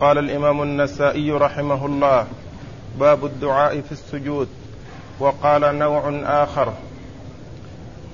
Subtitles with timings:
[0.00, 2.26] قال الإمام النسائي رحمه الله
[3.00, 4.48] باب الدعاء في السجود.
[5.20, 6.72] وقال نوع آخر.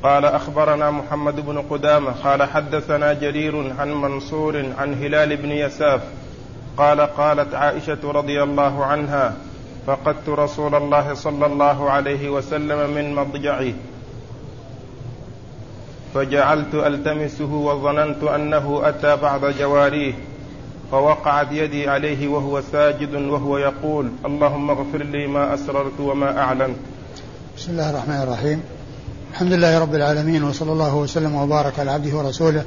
[0.02, 6.00] قال أخبرنا محمد بن قدامة قال حدثنا جرير عن منصور عن هلال بن يساف
[6.76, 9.34] قال قالت عائشة رضي الله عنها
[9.86, 13.74] فقدت رسول الله صلى الله عليه وسلم من مضجعي.
[16.14, 20.14] فجعلت ألتمسه وظننت أنه أتى بعض جواريه.
[20.90, 26.76] فوقعت يدي عليه وهو ساجد وهو يقول اللهم اغفر لي ما أسررت وما أعلنت.
[27.56, 28.62] بسم الله الرحمن الرحيم.
[29.32, 32.64] الحمد لله رب العالمين وصلى الله وسلم وبارك على عبده ورسوله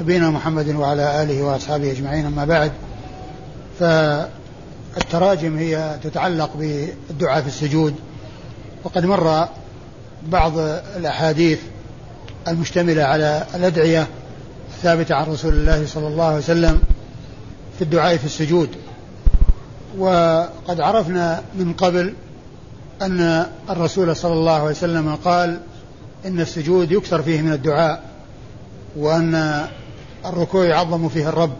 [0.00, 2.26] نبينا محمد وعلى آله وأصحابه أجمعين.
[2.26, 2.72] أما بعد
[3.80, 7.94] فالتراجم هي تتعلق بالدعاء في السجود.
[8.84, 9.48] وقد مر
[10.26, 10.52] بعض
[10.96, 11.60] الأحاديث
[12.48, 14.06] المشتملة على الأدعية
[14.68, 16.80] الثابتة عن رسول الله صلى الله عليه وسلم
[17.82, 18.68] في الدعاء في السجود.
[19.98, 22.14] وقد عرفنا من قبل
[23.02, 25.60] أن الرسول صلى الله عليه وسلم قال
[26.26, 28.02] إن السجود يكثر فيه من الدعاء
[28.96, 29.64] وأن
[30.26, 31.52] الركوع يعظم فيه الرب.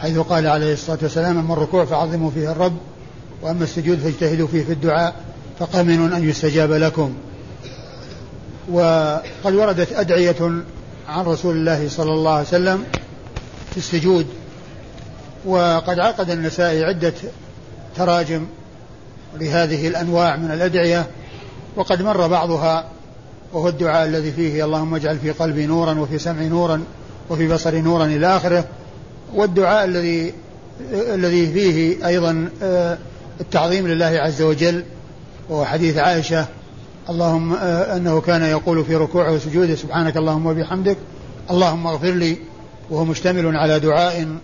[0.00, 2.76] حيث قال عليه الصلاة والسلام أما الركوع فعظموا فيه الرب
[3.42, 5.14] وأما السجود فاجتهدوا فيه في الدعاء
[5.58, 7.14] فقمن أن يستجاب لكم.
[8.72, 10.62] وقد وردت أدعية
[11.08, 12.84] عن رسول الله صلى الله عليه وسلم
[13.70, 14.26] في السجود
[15.46, 17.14] وقد عقد النسائي عدة
[17.96, 18.46] تراجم
[19.40, 21.06] لهذه الأنواع من الأدعية
[21.76, 22.84] وقد مر بعضها
[23.52, 26.82] وهو الدعاء الذي فيه اللهم اجعل في قلبي نورا وفي سمعي نورا
[27.30, 28.64] وفي بصري نورا إلى آخره.
[29.34, 30.32] والدعاء الذي
[30.92, 32.98] الذي فيه أيضا آه،
[33.40, 34.84] التعظيم لله عز وجل
[35.48, 36.46] وهو حديث عائشة
[37.10, 40.96] اللهم آه، أنه كان يقول في ركوعه وسجوده سبحانك اللهم وبحمدك
[41.50, 42.36] اللهم اغفر لي
[42.90, 44.36] وهو مشتمل على دعاء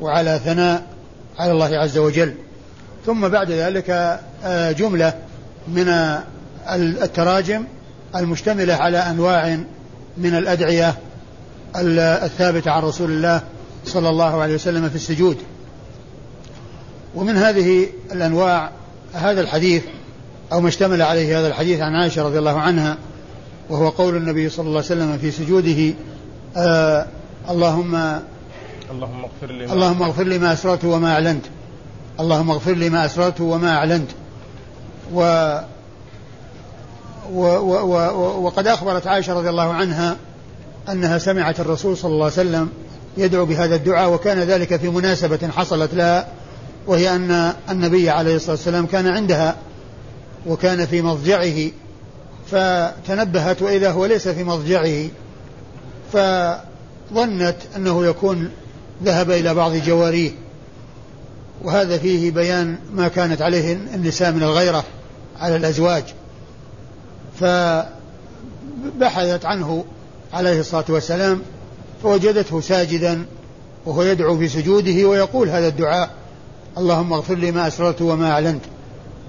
[0.00, 0.82] وعلى ثناء
[1.38, 2.34] على الله عز وجل.
[3.06, 3.90] ثم بعد ذلك
[4.44, 5.14] آه، جملة
[5.68, 5.88] من
[7.02, 7.64] التراجم
[8.16, 9.58] المشتملة على أنواع
[10.18, 10.94] من الأدعية
[11.76, 13.42] الثابتة عن رسول الله
[13.84, 15.36] صلى الله عليه وسلم في السجود.
[17.14, 18.70] ومن هذه الأنواع
[19.14, 19.82] هذا الحديث
[20.52, 22.96] أو ما اشتمل عليه هذا الحديث عن عائشة رضي الله عنها
[23.70, 25.94] وهو قول النبي صلى الله عليه وسلم في سجوده
[26.56, 27.06] آه
[27.50, 28.20] اللهم
[28.90, 31.44] اللهم اغفر لي اللهم اغفر لي ما أسررت وما أعلنت.
[32.20, 34.10] اللهم اغفر لي ما أسررت وما أعلنت.
[35.12, 35.20] و
[37.32, 40.16] و و و وقد أخبرت عائشة رضي الله عنها
[40.88, 42.68] أنها سمعت الرسول صلى الله عليه وسلم
[43.16, 46.28] يدعو بهذا الدعاء وكان ذلك في مناسبة حصلت لها
[46.86, 49.56] وهي أن النبي عليه الصلاة والسلام كان عندها
[50.46, 51.70] وكان في مضجعه
[52.50, 55.08] فتنبهت وإذا هو ليس في مضجعه
[56.12, 58.50] فظنت أنه يكون
[59.04, 60.30] ذهب إلى بعض جواريه.
[61.64, 64.84] وهذا فيه بيان ما كانت عليه النساء من الغيرة
[65.40, 66.04] على الأزواج.
[67.40, 67.86] فبحثت
[69.44, 69.84] عنه
[70.32, 71.42] عليه الصلاة والسلام
[72.02, 73.26] فوجدته ساجدا
[73.86, 76.10] وهو يدعو في سجوده ويقول هذا الدعاء
[76.78, 78.62] اللهم اغفر لي ما أسررت وما أعلنت.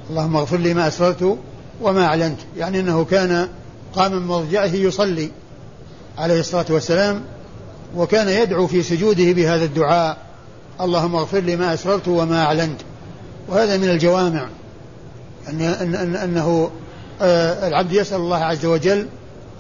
[0.10, 1.38] اللهم اغفر لي ما أسررت
[1.82, 2.40] وما أعلنت.
[2.58, 3.48] يعني أنه كان
[3.94, 5.32] قام من مضجعه يصلي
[6.18, 7.24] عليه الصلاة والسلام
[7.96, 10.18] وكان يدعو في سجوده بهذا الدعاء.
[10.82, 12.82] اللهم اغفر لي ما أسررت وما أعلنت.
[13.48, 14.48] وهذا من الجوامع.
[15.50, 16.72] أن أن أن أنه
[17.22, 19.08] آه، العبد يسأل الله عز وجل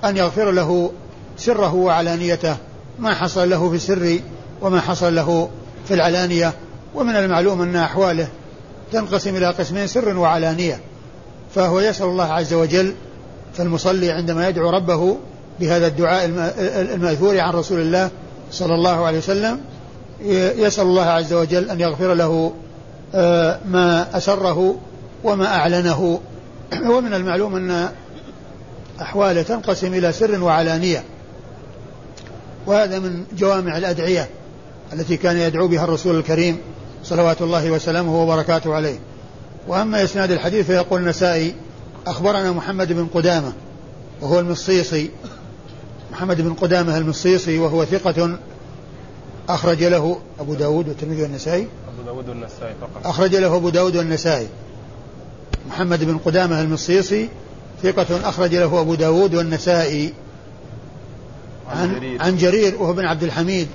[0.05, 0.91] أن يغفر له
[1.37, 2.57] سره وعلانيته.
[2.99, 4.19] ما حصل له في السر
[4.61, 5.49] وما حصل له
[5.87, 6.53] في العلانية.
[6.95, 8.27] ومن المعلوم أن أحواله
[8.91, 10.79] تنقسم إلى قسمين سر وعلانية.
[11.55, 12.95] فهو يسأل الله عز وجل
[13.53, 15.17] فالمصلي عندما يدعو ربه
[15.59, 16.25] بهذا الدعاء
[16.95, 18.09] المأثور عن رسول الله
[18.51, 19.59] صلى الله عليه وسلم.
[20.57, 22.53] يسأل الله عز وجل أن يغفر له
[23.15, 24.75] آه، ما أسره
[25.23, 26.19] وما أعلنه.
[26.91, 27.89] ومن المعلوم أن
[29.01, 31.03] أحواله تنقسم إلى سر وعلانية.
[32.65, 34.29] وهذا من جوامع الأدعية
[34.93, 36.57] التي كان يدعو بها الرسول الكريم
[37.03, 38.99] صلوات الله وسلامه وبركاته عليه.
[39.67, 41.55] وأما إسناد الحديث فيقول النسائي
[42.07, 43.53] أخبرنا محمد بن قدامة
[44.21, 45.09] وهو المصيصي
[46.17, 48.39] محمد بن قدامة المصيصي وهو ثقة
[49.49, 51.61] أخرج له أبو داود والترمذي والنسائي.
[51.61, 53.07] أبو داود والنسائي فقط.
[53.07, 54.47] أخرج له أبو داود والنسائي.
[55.69, 57.29] محمد بن قدامة المصيصي
[57.83, 60.13] ثقة أخرج له أبو داود والنسائي.
[61.69, 63.67] عن, عن جرير, عن جرير وهو بن عبد الحميد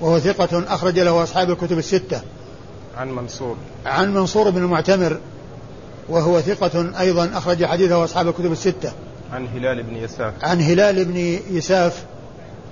[0.00, 2.20] وهو ثقة أخرج له أصحاب الكتب الستة.
[2.96, 3.56] عن منصور.
[3.86, 5.18] عن منصور بن المعتمر
[6.08, 8.92] وهو ثقة أيضا أخرج حديثه أصحاب الكتب الستة.
[9.32, 10.32] عن هلال بن يساف.
[10.42, 11.16] عن هلال بن
[11.50, 12.04] يساف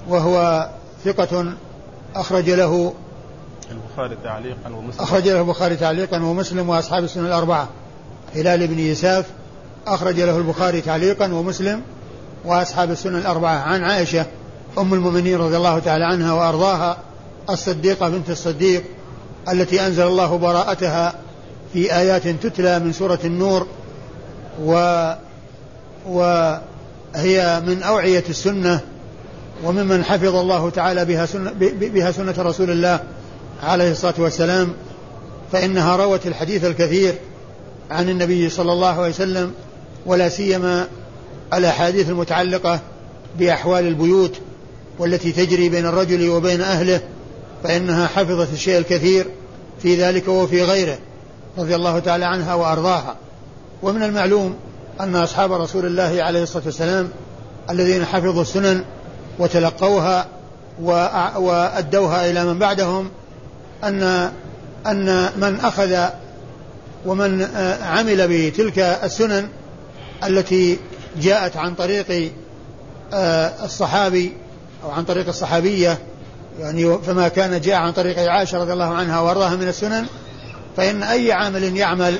[0.08, 0.68] وهو
[1.04, 1.52] ثقة
[2.14, 2.92] أخرج له
[3.70, 5.02] البخاري تعليقا ومسلم.
[5.02, 7.68] أخرج له البخاري تعليقا ومسلم وأصحاب السنن الأربعة.
[8.34, 9.26] هلال بن يساف
[9.86, 11.82] أخرج له البخاري تعليقا ومسلم
[12.44, 13.58] وأصحاب السنن الأربعة.
[13.58, 14.26] عن عائشة
[14.78, 16.96] أم المؤمنين رضي الله تعالى عنها وأرضاها
[17.50, 18.84] الصديقة بنت الصديق
[19.48, 21.14] التي أنزل الله براءتها
[21.72, 23.66] في آيات تتلى من سورة النور
[24.64, 24.74] و
[26.06, 28.80] وهي من أوعية السنة
[29.64, 33.00] وممن حفظ الله تعالى بها سنة, بها سنة رسول الله
[33.62, 34.72] عليه الصلاة والسلام
[35.52, 37.14] فإنها روت الحديث الكثير
[37.90, 39.52] عن النبي صلى الله عليه وسلم
[40.06, 40.88] ولا سيما
[41.54, 42.80] الأحاديث المتعلقة
[43.38, 44.36] بأحوال البيوت
[44.98, 47.00] والتي تجري بين الرجل وبين أهله
[47.64, 49.26] فإنها حفظت الشيء الكثير
[49.82, 50.98] في ذلك وفي غيره
[51.58, 53.16] رضي الله تعالى عنها وأرضاها.
[53.82, 54.54] ومن المعلوم
[55.00, 57.10] أن أصحاب رسول الله عليه الصلاة والسلام
[57.70, 58.84] الذين حفظوا السنن
[59.38, 60.26] وتلقوها
[61.36, 63.10] وأدوها إلى من بعدهم
[63.84, 64.02] أن
[64.86, 66.08] أن من أخذ
[67.06, 67.42] ومن
[67.82, 69.48] عمل بتلك السنن
[70.24, 70.78] التي
[71.20, 72.32] جاءت عن طريق
[73.64, 74.32] الصحابي
[74.84, 75.98] أو عن طريق الصحابية
[76.60, 80.06] يعني فما كان جاء عن طريق عائشة رضي الله عنها وأرضاها من السنن
[80.76, 82.18] فإن أي عامل يعمل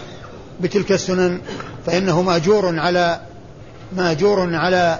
[0.60, 1.40] بتلك السنن
[1.86, 3.20] فإنه مأجور على
[3.96, 4.98] مأجور على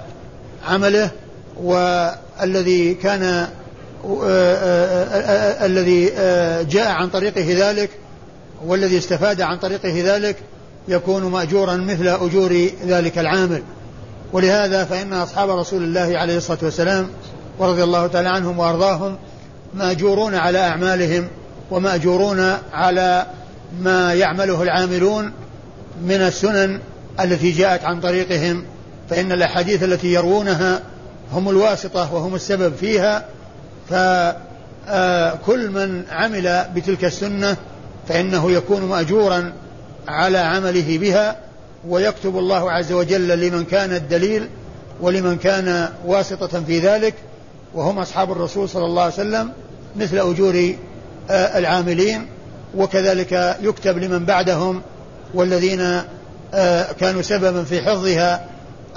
[0.67, 1.11] عمله
[1.57, 3.47] والذي كان
[5.61, 6.05] الذي
[6.69, 7.89] جاء عن طريقه ذلك
[8.65, 10.35] والذي استفاد عن طريقه ذلك
[10.87, 13.63] يكون مأجورا مثل أجور ذلك العامل.
[14.33, 17.09] ولهذا فإن أصحاب رسول الله عليه الصلاة والسلام
[17.59, 19.17] ورضي الله تعالى عنهم وأرضاهم
[19.73, 21.27] مأجورون على أعمالهم
[21.71, 23.25] ومأجورون على
[23.81, 25.31] ما يعمله العاملون
[26.01, 26.79] من السنن
[27.19, 28.63] التي جاءت عن طريقهم
[29.09, 30.81] فإن الأحاديث التي يروونها
[31.33, 33.25] هم الواسطة وهم السبب فيها
[33.89, 37.57] فكل من عمل بتلك السنة
[38.07, 39.53] فإنه يكون مأجورا
[40.07, 41.35] على عمله بها
[41.87, 44.49] ويكتب الله عز وجل لمن كان الدليل
[45.01, 47.13] ولمن كان واسطة في ذلك
[47.73, 49.51] وهم أصحاب الرسول صلى الله عليه وسلم
[49.95, 50.75] مثل أجور
[51.29, 52.27] آه، العاملين
[52.75, 54.81] وكذلك يكتب لمن بعدهم
[55.33, 56.01] والذين
[56.53, 58.45] آه، كانوا سببا في حفظها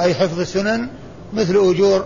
[0.01, 0.89] أي حفظ السنن
[1.33, 2.05] مثل أجور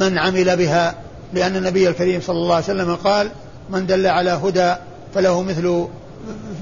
[0.00, 0.94] من عمل بها
[1.32, 3.30] لأن النبي الكريم صلى الله عليه وسلم قال
[3.70, 4.74] من دل على هدى
[5.14, 5.86] فله مثل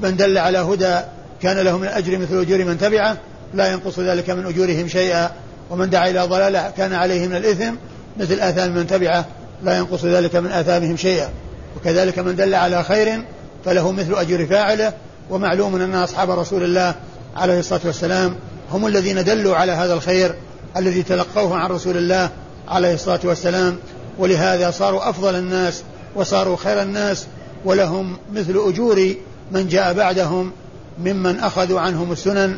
[0.03, 0.97] من دل على هدى
[1.43, 3.17] كان له من الأجر مثل أجور من تبعه
[3.55, 5.31] لا ينقص ذلك من أجورهم شيئا
[5.71, 7.75] ومن دعا إلى ضلالة كان عليه من الإثم
[8.17, 9.25] مثل آثام من تبعه
[9.63, 11.29] لا ينقص ذلك من آثامهم شيئا.
[11.77, 13.23] وكذلك من دل على خير
[13.65, 14.93] فله مثل أجر فاعله
[15.31, 16.95] ومعلوم أن أصحاب رسول الله
[17.37, 18.35] عليه الصلاة والسلام
[18.73, 20.35] هم الذين دلوا على هذا الخير
[20.77, 22.31] الذي تلقوه عن رسول الله
[22.69, 23.77] عليه الصلاة والسلام.
[24.19, 25.83] ولهذا صاروا أفضل الناس
[26.15, 27.27] وصاروا خير الناس
[27.65, 29.15] ولهم مثل أجور
[29.53, 30.53] من جاء بعدهم
[30.99, 32.57] ممن أخذوا عنهم السنن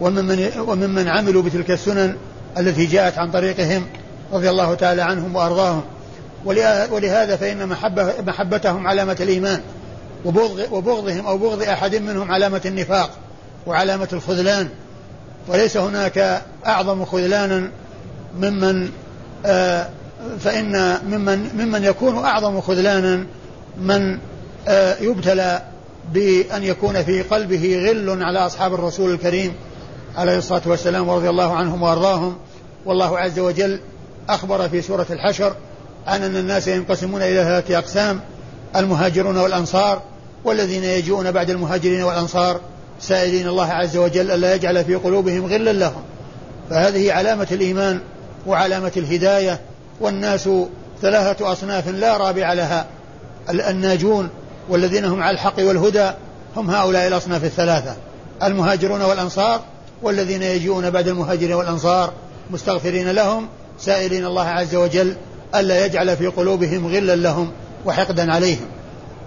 [0.00, 2.16] وممن, وممن عملوا بتلك السنن
[2.58, 3.86] التي جاءت عن طريقهم
[4.32, 5.82] رضي الله تعالى عنهم وأرضاهم.
[6.90, 9.60] ولهذا فإن محبة محبتهم علامة الإيمان.
[10.24, 13.10] وبغض وبغضهم أو بغض أحد منهم علامة النفاق
[13.66, 14.68] وعلامة الخذلان.
[15.48, 17.70] وليس هناك أعظم خذلانا
[18.38, 18.90] ممن
[19.46, 19.88] آه
[20.40, 23.26] فإن ممن ممن يكون أعظم خذلانا
[23.80, 24.18] من
[24.68, 25.62] آه يبتلى
[26.12, 29.52] بأن يكون في قلبه غل على أصحاب الرسول الكريم
[30.16, 32.36] عليه الصلاة والسلام ورضي الله عنهم وأرضاهم.
[32.86, 33.80] والله عز وجل
[34.28, 35.54] أخبر في سورة الحشر
[36.06, 38.20] عن أن الناس ينقسمون إلى ثلاثة أقسام
[38.76, 40.02] المهاجرون والأنصار
[40.44, 42.60] والذين يجيئون بعد المهاجرين والأنصار
[43.00, 46.02] سائلين الله عز وجل ألا يجعل في قلوبهم غلا لهم.
[46.70, 48.00] فهذه علامة الإيمان
[48.46, 49.60] وعلامة الهداية
[50.00, 50.48] والناس
[51.02, 52.86] ثلاثة أصناف لا رابع لها.
[53.50, 54.28] الناجون
[54.68, 56.10] والذين هم على الحق والهدى
[56.56, 57.96] هم هؤلاء الأصناف الثلاثة.
[58.42, 59.60] المهاجرون والأنصار
[60.02, 62.12] والذين يجيئون بعد المهاجرين والأنصار
[62.50, 65.16] مستغفرين لهم سائلين الله عز وجل
[65.54, 67.50] ألا يجعل في قلوبهم غلا لهم
[67.86, 68.66] وحقدا عليهم.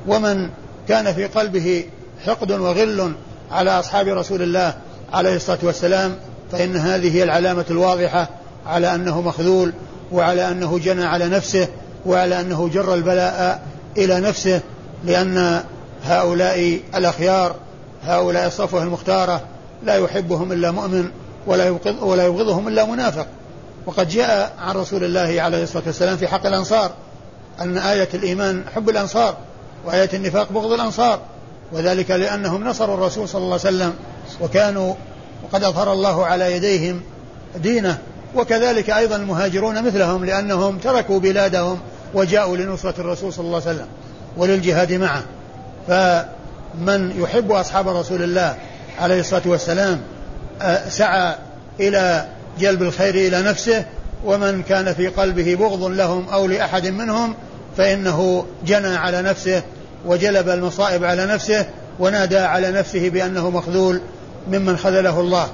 [0.08, 0.50] ومن
[0.88, 1.86] كان في قلبه
[2.26, 3.14] حقد وغل
[3.52, 4.74] على أصحاب رسول الله
[5.14, 6.16] عليه الصلاة والسلام
[6.52, 8.30] فإن هذه هي العلامة الواضحة
[8.66, 9.74] على أنه مخذول
[10.12, 11.68] وعلى أنه جنى على نفسه
[12.06, 13.62] وعلى أنه جر البلاء
[13.98, 14.62] إلى نفسه
[15.06, 15.64] لأن
[16.04, 17.56] هؤلاء الأخيار
[18.04, 19.42] هؤلاء الصفوة المختارة
[19.84, 21.10] لا يحبهم إلا مؤمن
[21.48, 23.28] ولا ولا يبغضهم إلا منافق.
[23.86, 26.92] وقد جاء عن رسول الله عليه الصلاة والسلام في حق الأنصار
[27.62, 29.38] أن آية الإيمان حب الأنصار.
[29.86, 31.20] وآية النفاق بغض الأنصار
[31.72, 33.94] وذلك لأنهم نصروا الرسول صلى الله عليه وسلم
[34.42, 34.94] وكانوا
[35.44, 37.02] وقد أظهر الله على يديهم
[37.56, 37.98] دينه
[38.36, 41.80] وكذلك أيضا المهاجرون مثلهم لأنهم تركوا بلادهم
[42.14, 43.88] وجاءوا لنصرة الرسول صلى الله عليه وسلم
[44.38, 45.24] وللجهاد معه.
[45.88, 48.56] فمن يحب أصحاب رسول الله
[49.00, 50.02] عليه الصلاة والسلام
[50.62, 51.36] آه، سعى
[51.80, 52.28] إلى
[52.60, 53.86] جلب الخير إلى نفسه
[54.26, 57.36] ومن كان في قلبه بغض لهم أو لأحد منهم
[57.78, 59.64] فإنه جنى على نفسه
[60.06, 61.66] وجلب المصائب على نفسه
[62.00, 64.02] ونادى على نفسه بأنه مخذول
[64.52, 65.48] ممن خذله الله.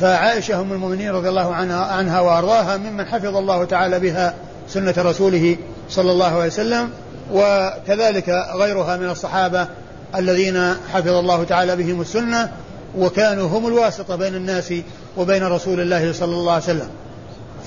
[0.00, 4.34] فعائشة أم المؤمنين رضي الله عنها, وأرضاها ممن حفظ الله تعالى بها
[4.68, 5.56] سنة رسوله
[5.90, 6.90] صلى الله عليه وسلم
[7.32, 9.66] وكذلك غيرها من الصحابة
[10.14, 12.52] الذين حفظ الله تعالى بهم السنة
[12.98, 14.74] وكانوا هم الواسطة بين الناس
[15.16, 16.88] وبين رسول الله صلى الله عليه وسلم.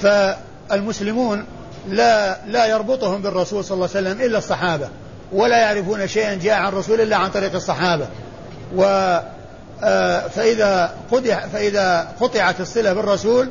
[0.01, 1.45] فالمسلمون
[1.88, 4.89] لا لا يربطهم بالرسول صلى الله عليه وسلم إلا الصحابة
[5.31, 8.07] ولا يعرفون شيئا جاء عن رسول الله عن طريق الصحابة.
[8.75, 9.19] و
[9.83, 13.50] آه، فإذا قطع فإذا قطعت الصلة بالرسول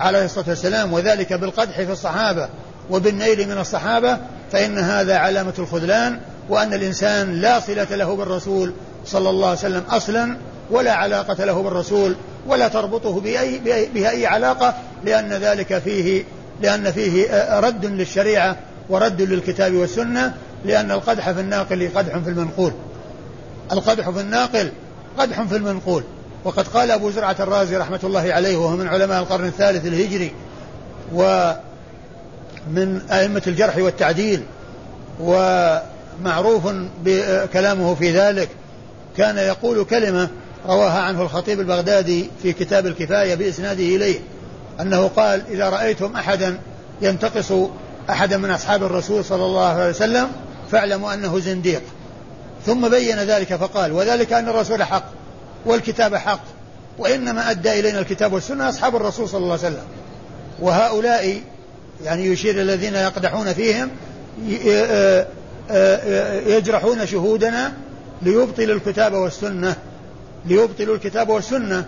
[0.00, 2.48] عليه الصلاة والسلام وذلك بالقدح في الصحابة
[2.90, 4.18] وبالنيل من الصحابة
[4.52, 8.72] فإن هذا علامة الخذلان وأن الإنسان لا صلة له بالرسول
[9.06, 10.36] صلى الله عليه وسلم أصلا
[10.70, 13.58] ولا علاقة له بالرسول ولا تربطه بأي,
[13.94, 14.74] بها أي علاقة
[15.04, 16.24] لأن ذلك فيه
[16.62, 18.56] لأن فيه آه، رد للشريعة
[18.88, 22.72] ورد للكتاب والسنة لأن القدح في الناقل قدح في المنقول.
[23.72, 24.72] القدح في الناقل
[25.18, 26.02] قدح في المنقول.
[26.44, 30.32] وقد قال أبو زرعة الرازي رحمة الله عليه وهو من علماء القرن الثالث الهجري
[31.14, 34.42] ومن أئمة الجرح والتعديل
[35.20, 36.68] ومعروف
[37.04, 38.48] بكلامه في ذلك.
[39.16, 40.28] كان يقول كلمة
[40.66, 44.20] رواها عنه الخطيب البغدادي في كتاب الكفاية بإسناده إليه.
[44.80, 46.58] أنه قال إذا رأيتم أحدا
[47.02, 47.52] ينتقص
[48.10, 50.28] أحدا من أصحاب الرسول صلى الله عليه وسلم
[50.70, 51.82] فاعلموا أنه زنديق.
[52.66, 55.04] ثم بين ذلك فقال وذلك أن الرسول حق
[55.66, 56.44] والكتاب حق
[56.98, 59.84] وإنما أدى إلينا الكتاب والسنة أصحاب الرسول صلى الله عليه وسلم.
[60.60, 61.40] وهؤلاء
[62.04, 63.90] يعني يشير الذين يقدحون فيهم
[66.46, 67.72] يجرحون شهودنا
[68.22, 69.76] ليبطلوا الكتاب والسنة
[70.46, 71.86] ليبطلوا الكتاب والسنة.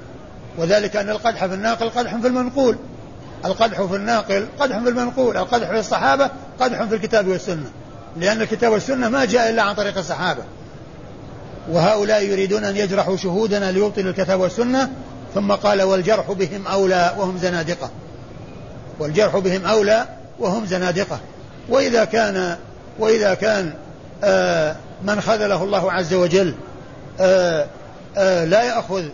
[0.58, 2.76] وذلك أن القدح في الناقل قدح في المنقول.
[3.44, 6.30] القدح في الناقل قدح في المنقول القدح في الصحابة
[6.60, 7.70] قدح في الكتاب والسنة.
[8.16, 10.42] لأن الكتاب والسنة ما جاء إلا عن طريق الصحابة.
[11.70, 14.90] وهؤلاء يريدون أن يجرحوا شهودنا ليبطلوا الكتاب والسنة
[15.34, 17.90] ثم قال والجرح بهم أولى وهم زنادقة.
[18.98, 20.06] والجرح بهم أولى
[20.38, 21.20] وهم زنادقة.
[21.68, 22.56] وإذا كان
[22.98, 23.74] وإذا كان
[24.24, 26.54] آه من خذله الله عز وجل
[27.20, 27.66] آه
[28.16, 29.04] آه لا يأخذ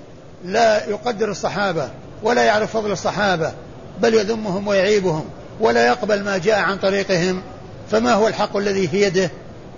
[0.44, 1.90] لا يقدر الصحابة
[2.22, 3.52] ولا يعرف فضل الصحابة
[4.00, 5.24] بل يذمهم ويعيبهم
[5.60, 7.42] ولا يقبل ما جاء عن طريقهم.
[7.90, 9.30] فما هو الحق الذي في يده؟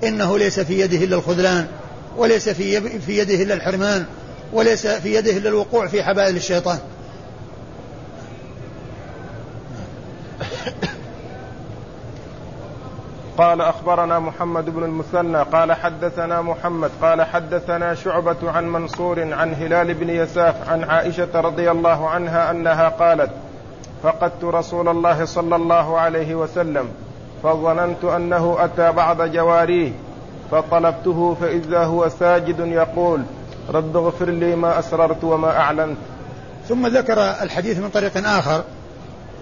[0.05, 1.67] إنه ليس في يده إلا الخذلان
[2.17, 2.75] وليس في
[3.09, 4.05] يده إلا الحرمان
[4.53, 6.79] وليس في يده إلا الوقوع في حبائل الشيطان.
[13.39, 19.95] قال أخبرنا محمد بن المثنى قال حدثنا محمد قال حدثنا شعبة عن منصور عن هلال
[19.95, 23.31] بن يساف عن عائشة رضي الله عنها أنها قالت
[24.03, 26.89] فقدت رسول الله صلى الله عليه وسلم
[27.43, 29.93] فظننت أنه أتى بعض جواريه
[30.51, 33.23] فطلبته فإذا هو ساجد يقول
[33.71, 35.99] رب اغفر لي ما أسررت وما أعلنت.
[36.69, 38.63] ثم ذكر الحديث من طريق آخر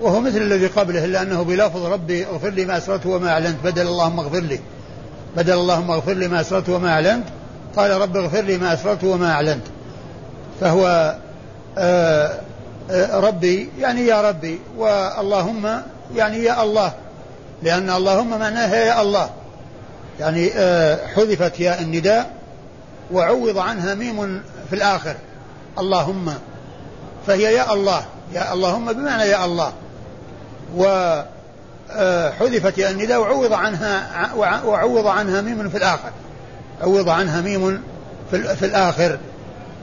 [0.00, 3.56] وهو مثل الذي قبله إلا أنه بلفظ ربي اغفر لي ما أسررت وما أعلنت.
[3.64, 4.60] بدل اللهم اغفر لي.
[5.36, 7.24] بدل اللهم اغفر لي ما أسررت وما أعلنت
[7.76, 9.62] قال رب اغفر لي ما أسررت وما أعلنت.
[10.60, 10.86] فهو
[11.78, 12.40] آآ آه،
[12.90, 15.82] آآ آه، ربي يعني يا ربي واللهم
[16.14, 16.92] يعني يا الله.
[17.62, 19.30] لأن اللهم معناها يا الله.
[20.20, 22.30] يعني آه، حذفت ياء النداء
[23.12, 25.14] وعوض عنها ميم في الآخر.
[25.78, 26.34] اللهم
[27.26, 28.04] فهي يا الله.
[28.34, 29.72] يا اللهم بمعنى يا الله.
[30.76, 34.30] وحذفت ياء النداء وعوض عنها
[34.64, 36.10] وعوض عنها ميم في الآخر.
[36.82, 37.82] عوض عنها ميم
[38.30, 39.18] في الآخر.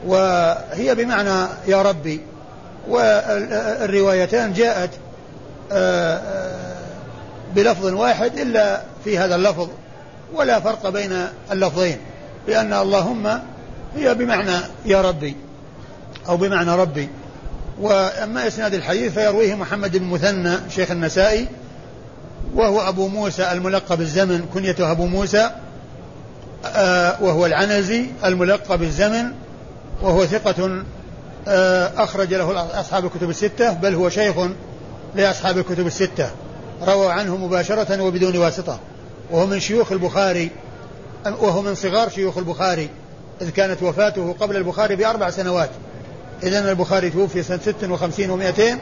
[0.05, 2.21] وهي بمعنى يا ربي.
[2.87, 4.89] والروايتان جاءت
[5.71, 6.75] آه، آه،
[7.55, 9.69] بلفظ واحد إلا في هذا اللفظ.
[10.33, 11.97] ولا فرق بين اللفظين.
[12.47, 13.39] لأن اللهم
[13.95, 15.35] هي بمعنى يا ربي.
[16.29, 17.09] أو بمعنى ربي.
[17.81, 21.47] وأما إسناد الحديث فيرويه محمد بن مثنى شيخ النسائي
[22.55, 25.51] وهو أبو موسى الملقب الزمن كنيته أبو موسى
[26.65, 29.31] آه وهو العنزي الملقب الزمن
[30.01, 30.83] وهو ثقة
[31.47, 34.35] آه أخرج له أصحاب الكتب الستة بل هو شيخ
[35.15, 36.31] لأصحاب الكتب الستة.
[36.87, 38.79] روى عنه مباشرة وبدون واسطة.
[39.31, 40.51] وهو من شيوخ البخاري
[41.25, 42.89] وهو من صغار شيوخ البخاري
[43.41, 45.69] إذ كانت وفاته قبل البخاري بأربع سنوات.
[46.43, 48.77] إذن البخاري توفي سنة ست وخمسين ومائتين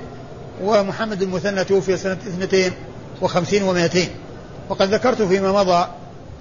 [0.64, 2.72] ومحمد المثنى توفي سنة اثنتين
[3.22, 4.10] وخمسين ومائتين.
[4.70, 5.88] وقد ذكرت فيما مضى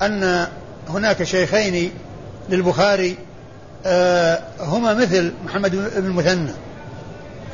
[0.03, 0.47] أن
[0.89, 1.91] هناك شيخين
[2.49, 3.17] للبخاري
[3.87, 6.53] آه، هما مثل محمد بن المثنى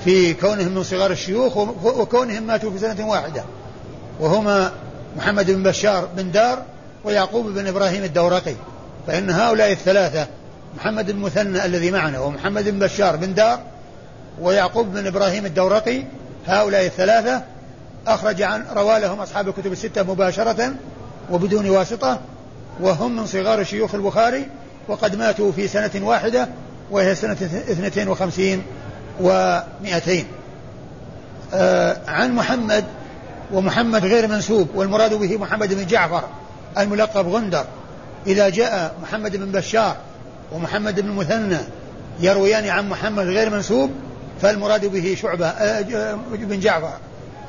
[0.05, 3.45] في كونهم من صغار الشيوخ وكونهم ماتوا في سنة واحدة.
[4.21, 4.73] وهما
[5.17, 6.63] محمد بن بشار بن دار
[7.05, 8.55] ويعقوب بن إبراهيم الدورقي.
[9.07, 10.27] فإن هؤلاء الثلاثة
[10.77, 13.61] محمد المثنى الذي معنا ومحمد بن بشار بن دار
[14.41, 16.05] ويعقوب بن إبراهيم الدورقي
[16.47, 17.43] هؤلاء الثلاثة
[18.07, 20.75] أخرج عن روى لهم أصحاب الكتب الستة مباشرة
[21.31, 22.21] وبدون واسطة
[22.81, 24.47] وهم من صغار شيوخ البخاري
[24.89, 26.49] وقد ماتوا في سنة واحدة
[26.91, 28.63] وهي سنة 52
[29.23, 30.11] و200
[31.55, 32.85] آه عن محمد
[33.53, 36.25] ومحمد غير منسوب والمراد به محمد بن جعفر
[36.79, 37.65] الملقب غندر.
[38.27, 39.97] إذا جاء محمد بن بشار
[40.53, 41.59] ومحمد بن مثنى
[42.21, 43.91] يرويان عن محمد غير منسوب
[44.43, 45.81] فالمراد به شعبة آه
[46.33, 46.93] بن جعفر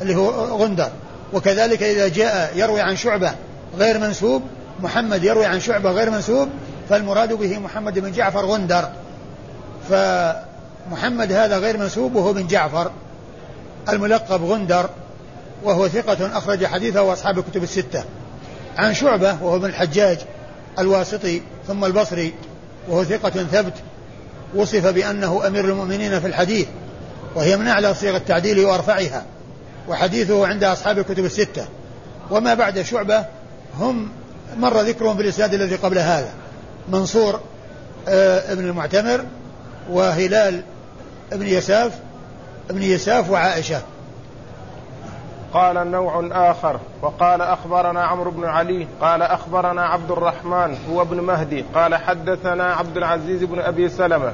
[0.02, 0.90] اللي هو غندر.
[1.34, 3.32] وكذلك إذا جاء يروي عن شعبة
[3.78, 4.44] غير منسوب
[4.80, 6.50] محمد يروي عن شعبة غير منسوب
[6.90, 8.90] فالمراد به محمد بن جعفر غندر.
[9.90, 12.92] فمحمد هذا غير منسوب وهو بن جعفر
[13.90, 14.90] الملقب غندر
[15.64, 18.04] وهو ثقة أخرج حديثه وأصحاب الكتب الستة.
[18.78, 20.18] عن شعبة وهو ابن الحجاج
[20.80, 22.34] الواسطي ثم البصري
[22.88, 23.74] وهو ثقة ثبت
[24.56, 26.68] وصف بأنه أمير المؤمنين في الحديث
[27.36, 29.26] وهي من أعلى صيغ التعديل وأرفعها
[29.88, 31.66] وحديثه عند أصحاب الكتب الستة.
[32.32, 33.26] وما بعد شعبة
[33.80, 34.10] هم
[34.58, 36.30] مر ذكرهم في الإسناد الذي قبل هذا.
[36.90, 37.40] منصور
[38.08, 39.26] آه ابن المعتمر
[39.90, 40.62] وهلال
[41.34, 41.92] ابن يساف
[42.70, 43.82] ابن يساف وعائشة.
[45.54, 51.66] قال نوع آخر وقال أخبرنا عمرو بن علي قال أخبرنا عبد الرحمن هو ابن مهدي
[51.76, 54.34] قال حدثنا عبد العزيز بن أبي سلمة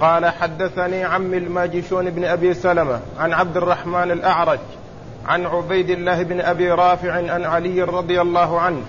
[0.00, 4.58] قال حدثني عمي الماجشون بن أبي سلمة عن عبد الرحمن الأعرج
[5.26, 8.82] عن عبيد الله بن أبي رافع عن علي رضي الله عنه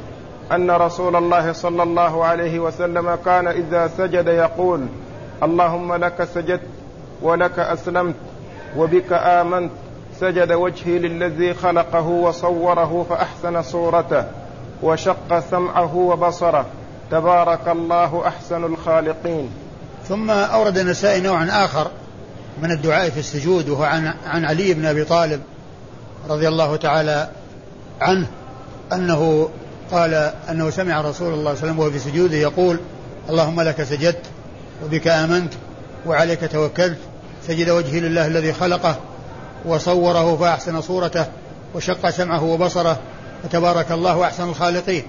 [0.52, 4.86] أن رسول الله صلى الله عليه وسلم كان إذا سجد يقول
[5.44, 6.68] اللهم لك سجدت
[7.22, 8.16] ولك أسلمت
[8.78, 9.72] وبك آمنت
[10.22, 14.26] سجد وجهي للذي خلقه وصوره فأحسن صورته
[14.84, 16.66] وشق سمعه وبصره.
[17.12, 19.50] تبارك الله أحسن الخالقين.
[20.08, 21.88] ثم أورد النسائي نوعا آخر
[22.62, 25.42] من الدعاء في السجود وهو عن, عن علي بن أبي طالب
[26.30, 27.30] رضي الله تعالى
[28.02, 28.28] عنه
[28.94, 29.50] أنه
[29.92, 30.14] قال
[30.50, 32.80] أنه سمع رسول الله صلى الله عليه وسلم وهو في سجوده يقول
[33.30, 34.26] اللهم لك سجدت
[34.86, 35.54] وبك آمنت
[36.06, 36.98] وعليك توكلت
[37.48, 38.96] سجد وجهي لله الذي خلقه
[39.66, 41.26] وصوره فأحسن صورته
[41.76, 43.00] وشق سمعه وبصره
[43.44, 45.04] فتبارك الله أحسن الخالقين.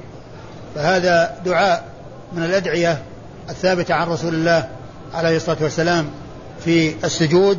[0.75, 1.85] فهذا دعاء
[2.33, 3.03] من الأدعية
[3.51, 4.69] الثابتة عن رسول الله
[5.15, 6.11] عليه الصلاة والسلام
[6.65, 7.59] في السجود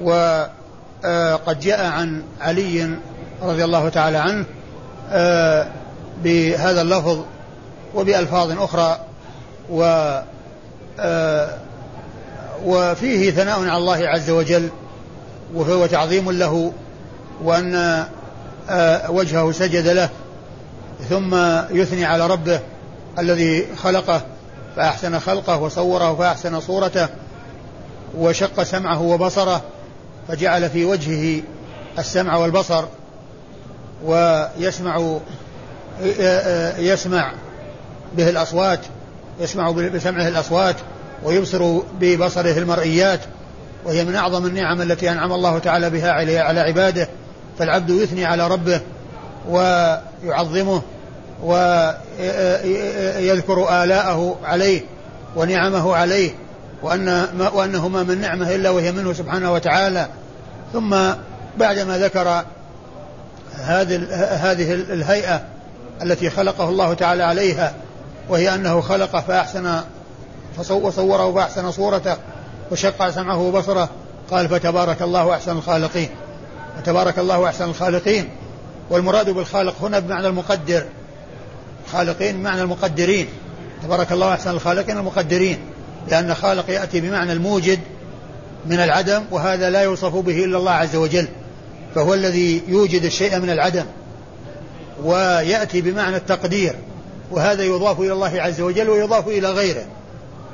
[0.00, 2.96] وقد جاء عن علي
[3.42, 4.44] رضي الله تعالى عنه
[5.10, 5.66] آه،
[6.24, 7.24] بهذا اللفظ
[7.94, 8.98] وبألفاظ أخرى
[9.70, 9.82] و
[11.00, 11.48] آه،
[12.64, 14.68] وفيه ثناء على الله عز وجل
[15.54, 16.72] وهو تعظيم له
[17.42, 18.04] وأن
[18.70, 20.08] آه، وجهه سجد له
[21.08, 21.34] ثم
[21.70, 22.60] يثني على ربه
[23.18, 24.22] الذي خلقه
[24.76, 27.08] فأحسن خلقه وصوره فأحسن صورته
[28.18, 29.62] وشق سمعه وبصره
[30.28, 31.42] فجعل في وجهه
[31.98, 32.84] السمع والبصر
[34.04, 35.18] ويسمع
[36.78, 37.32] يسمع
[38.16, 38.80] به الأصوات
[39.40, 40.76] يسمع بسمعه الأصوات
[41.22, 43.20] ويبصر ببصره المرئيات
[43.84, 47.08] وهي من أعظم النعم التي أنعم الله تعالى بها على عباده
[47.58, 48.80] فالعبد يثني على ربه
[49.48, 50.82] ويعظمه
[51.42, 52.24] ويذكر
[53.84, 54.80] آلاءه عليه
[55.36, 56.30] ونعمه عليه
[56.82, 60.06] وأن ما وأنه ما من نعمة إلا وهي منه سبحانه وتعالى.
[60.72, 60.96] ثم
[61.58, 62.44] بعدما ذكر
[63.54, 64.06] هذه
[64.50, 65.40] هذه الهيئة
[66.02, 67.74] التي خلقه الله تعالى عليها
[68.28, 69.80] وهي أنه خلق فأحسن
[70.70, 72.16] وصوره فأحسن صورته
[72.70, 73.88] وشق سمعه وبصره.
[74.30, 76.08] قال فتبارك الله أحسن الخالقين.
[76.78, 78.28] فتبارك الله أحسن الخالقين.
[78.90, 80.84] والمراد بالخالق هنا بمعنى المقدر.
[81.92, 83.26] خالقين بمعنى المقدرين.
[83.82, 85.58] تبارك الله أحسن الخالقين المقدرين
[86.08, 87.78] لأن خالق يأتي بمعنى الموجد
[88.66, 91.28] من العدم وهذا لا يوصف به إلا الله عز وجل.
[91.94, 93.84] فهو الذي يوجد الشيء من العدم
[95.02, 96.74] ويأتي بمعنى التقدير.
[97.30, 99.84] وهذا يضاف إلى الله عز وجل ويضاف إلى غيره.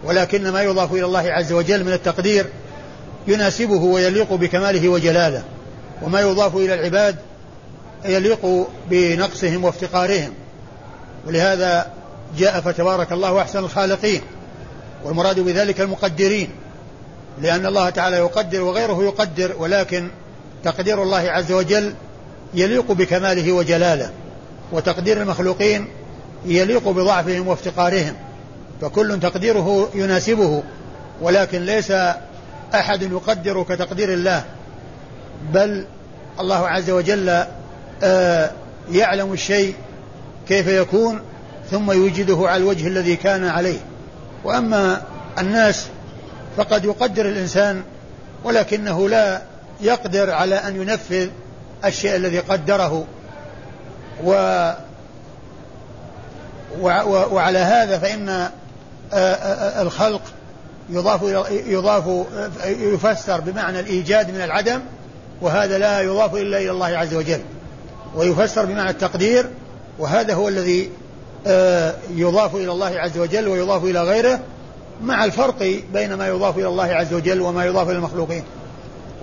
[0.05, 2.47] ولكن ما يضاف إلى الله عز وجل من التقدير
[3.27, 5.43] يناسبه ويليق بكماله وجلاله.
[6.03, 7.17] وما يضاف إلى العباد
[8.05, 10.33] يليق بنقصهم وافتقارهم.
[11.27, 11.91] ولهذا
[12.39, 14.21] جاء فتبارك الله أحسن الخالقين.
[15.05, 16.49] والمراد بذلك المقدرين.
[17.43, 20.09] لأن الله تعالى يقدر وغيره يقدر ولكن
[20.65, 21.95] تقدير الله عز وجل
[22.55, 24.11] يليق بكماله وجلاله.
[24.73, 25.89] وتقدير المخلوقين
[26.47, 28.15] يليق بضعفهم وافتقارهم.
[28.81, 30.63] فكل تقديره يناسبه
[31.21, 31.93] ولكن ليس
[32.75, 34.45] أحد يقدر كتقدير الله
[35.53, 35.87] بل
[36.41, 37.45] الله عز وجل
[38.03, 38.51] آه،
[38.91, 39.75] يعلم الشيء
[40.49, 41.21] كيف يكون
[41.71, 43.79] ثم يوجده على الوجه الذي كان عليه.
[44.45, 45.03] وأما
[45.39, 45.87] الناس
[46.57, 47.83] فقد يقدر الإنسان
[48.45, 49.43] ولكنه لا
[49.81, 51.29] يقدر على أن ينفذ
[51.85, 53.07] الشيء الذي قدره.
[54.25, 54.31] و
[56.81, 58.51] وعلى هذا فإن
[59.83, 60.23] الخلق
[60.91, 62.05] يضاف يضاف
[62.67, 64.81] يفسر بمعنى الإيجاد من العدم
[65.41, 67.41] وهذا لا يضاف إلا إلى الله عز وجل
[68.15, 69.47] ويفسر بمعنى التقدير
[69.99, 70.91] وهذا هو الذي
[71.47, 74.41] آه، يضاف إلى الله عز وجل ويضاف إلى غيره
[75.03, 78.43] مع الفرق بين ما يضاف إلى الله عز وجل وما يضاف إلى المخلوقين.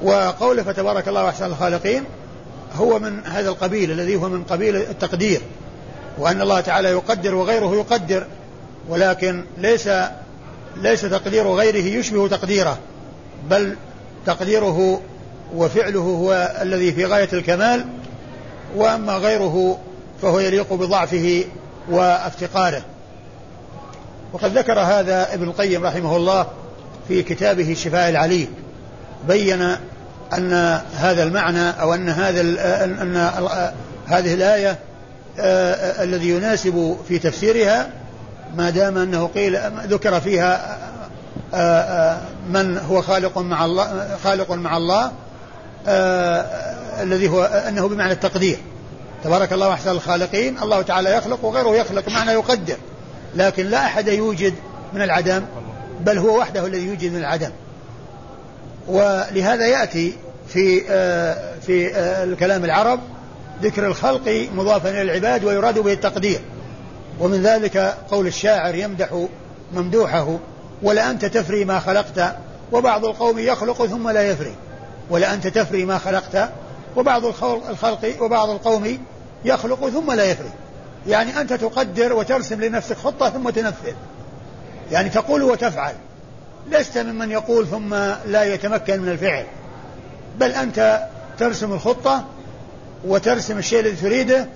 [0.03, 2.03] وقوله فتبارك الله أحسن الخالقين
[2.75, 5.41] هو من هذا القبيل الذي هو من قبيل التقدير
[6.17, 8.25] وأن الله تعالى يقدر وغيره يقدر.
[8.89, 9.89] ولكن ليس
[10.77, 12.77] ليس تقدير غيره يشبه تقديره
[13.49, 13.75] بل
[14.25, 15.01] تقديره
[15.55, 17.85] وفعله هو الذي في غاية الكمال
[18.75, 19.77] وأما غيره
[20.21, 21.45] فهو يليق بضعفه
[21.89, 22.81] وافتقاره.
[24.33, 26.47] وقد ذكر هذا ابن القيم رحمه الله
[27.07, 28.47] في كتابه شفاء العليل
[29.27, 29.61] بين
[30.33, 32.41] أن هذا المعنى أو أن هذا
[32.85, 33.17] أن
[34.07, 34.77] هذه الآية
[35.39, 37.89] آه، الذي يناسب في تفسيرها
[38.55, 40.77] ما دام أنه قيل ذكر فيها
[41.53, 45.11] آه، آه، من هو خالق مع الله خالق مع الله
[47.01, 48.57] الذي هو أنه بمعنى التقدير.
[49.23, 52.77] تبارك الله أحسن الخالقين الله تعالى يخلق وغيره يخلق معنى يقدر.
[53.35, 54.53] لكن لا أحد يوجد
[54.93, 55.45] من العدم
[55.99, 57.51] بل هو وحده الذي يوجد من العدم.
[58.87, 60.15] ولهذا يأتي
[60.47, 60.81] في
[61.61, 62.99] في الكلام العرب
[63.61, 66.39] ذكر الخلق مضافا إلى العباد ويراد به التقدير.
[67.21, 67.77] ومن ذلك
[68.11, 69.25] قول الشاعر يمدح
[69.73, 70.37] ممدوحه
[70.83, 72.35] ولأنت تفري ما خلقت
[72.71, 74.55] وبعض القوم يخلق ثم لا يفري.
[75.09, 76.49] ولأنت تفري ما خلقت
[76.95, 77.25] وبعض
[77.69, 78.97] الخلق وبعض القوم
[79.45, 80.49] يخلق ثم لا يفري.
[81.07, 83.93] يعني أنت تقدر وترسم لنفسك خطة ثم تنفذ.
[84.91, 85.93] يعني تقول وتفعل.
[86.71, 89.45] لست ممن يقول ثم لا يتمكن من الفعل.
[90.37, 91.07] بل أنت
[91.39, 92.25] ترسم الخطة
[93.05, 94.47] وترسم الشيء الذي تريده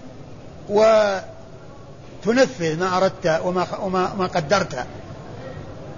[2.28, 4.86] وتنفذ ما أردت وما وما ما قدرت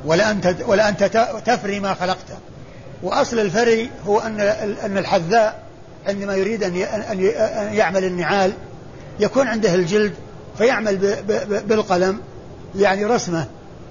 [0.06, 1.04] ولا أنت ولا أنت
[1.46, 2.26] تفري ما خلقت.
[3.04, 4.40] وأصل الفري هو أن
[4.86, 5.64] أن الحذاء
[6.08, 7.20] عندما يريد أن أن
[7.74, 8.54] يعمل النعال
[9.20, 10.14] يكون عنده الجلد
[10.58, 10.98] فيعمل
[11.68, 12.20] بالقلم
[12.76, 13.46] يعني رسمة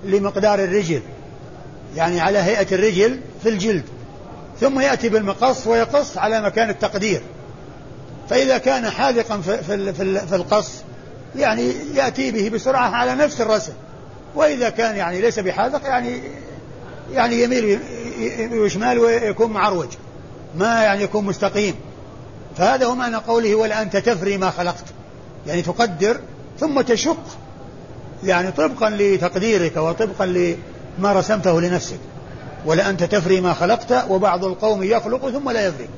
[0.05, 1.03] لمقدار الرجل
[1.97, 3.85] يعني على هيئة الرجل في الجلد.
[4.61, 7.21] ثم يأتي بالمقص ويقص على مكان التقدير.
[8.31, 10.71] فإذا كان حاذقا في القص
[11.37, 13.73] يعني يأتي به بسرعة على نفس الرسم.
[14.35, 16.21] وإذا كان يعني ليس بحاذق يعني
[17.13, 17.81] يعني يميل
[18.53, 19.89] ويشمال ويكون معروج.
[20.59, 21.75] ما يعني يكون مستقيم.
[22.57, 24.85] فهذا هو معنى قوله أنت تفري ما خلقت.
[25.47, 26.21] يعني تقدر
[26.61, 27.25] ثم تشق.
[28.25, 31.99] يعني طبقا لتقديرك وطبقا لما رسمته لنفسك.
[32.67, 35.89] ولا أنت تفري ما خلقت وبعض القوم يخلق ثم لا يفري.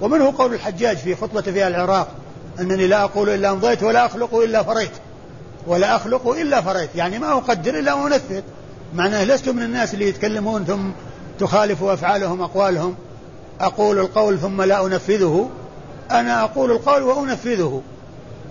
[0.00, 2.08] ومنه قول الحجاج في خطبة في العراق.
[2.60, 4.90] أنني لا أقول إلا أمضيت ولا أخلق إلا فريت.
[5.66, 6.90] ولا أخلق إلا فريت.
[6.94, 8.42] يعني ما أقدر إلا أنفذ.
[8.94, 10.90] معناه لست من الناس اللي يتكلمون ثم
[11.38, 12.94] تخالف أفعالهم أقوالهم.
[13.60, 15.50] أقول القول ثم لا أنفذه.
[16.10, 17.82] أنا أقول القول وأنفذه.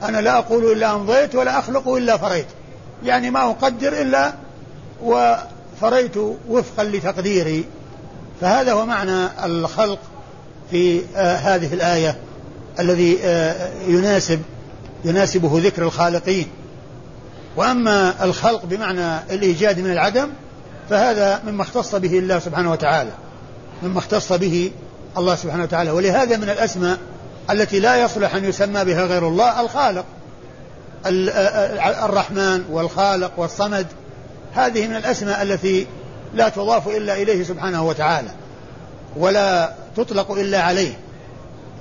[0.04, 2.48] أنا لا أقول إلا أمضيت ولا أخلق إلا فريت.
[3.04, 4.34] يعني ما أقدر إلا
[5.04, 6.18] وفريت
[6.50, 7.66] وفقا لتقديري.
[8.42, 10.00] فهذا هو معنى الخلق
[10.72, 12.18] في آه هذه الآية.
[12.80, 14.42] الذي آه يناسب
[15.06, 16.48] يناسبه ذكر الخالقين.
[17.56, 20.30] وأما الخلق بمعنى الإيجاد من العدم
[20.90, 23.12] فهذا مما اختص به الله سبحانه وتعالى
[23.84, 24.72] مما اختص به
[25.18, 25.92] الله سبحانه وتعالى.
[25.92, 26.98] ولهذا من الأسماء
[27.52, 30.06] التي لا يصلح أن يسمى بها غير الله الخالق.
[32.04, 33.88] الرحمن والخالق والصمد.
[34.54, 35.88] هذه من الأسماء التي
[36.34, 38.30] لا تضاف إلا إليه سبحانه وتعالى
[39.18, 41.00] ولا تطلق إلا عليه.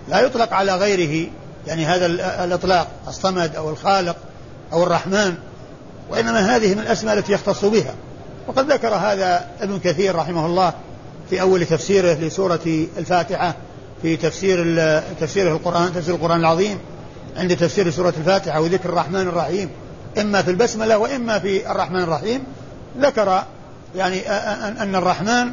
[0.09, 1.31] لا يطلق على غيره
[1.67, 2.07] يعني هذا
[2.45, 4.17] الإطلاق الصمد أو الخالق
[4.73, 5.35] أو الرحمن
[6.11, 7.95] وإنما هذه من الأسماء التي يختص بها.
[8.49, 10.73] وقد ذكر هذا ابن كثير رحمه الله
[11.31, 13.55] في أول تفسيره لسورة الفاتحة
[14.03, 14.79] في تفسير
[15.21, 16.79] تفسيره القرآن تفسير القرآن العظيم
[17.37, 19.71] عند تفسير سورة الفاتحة وذكر الرحمن الرحيم.
[20.21, 22.45] إما في البسملة وإما في الرحمن الرحيم.
[23.01, 23.43] ذكر
[23.97, 24.29] يعني
[24.83, 25.53] أن الرحمن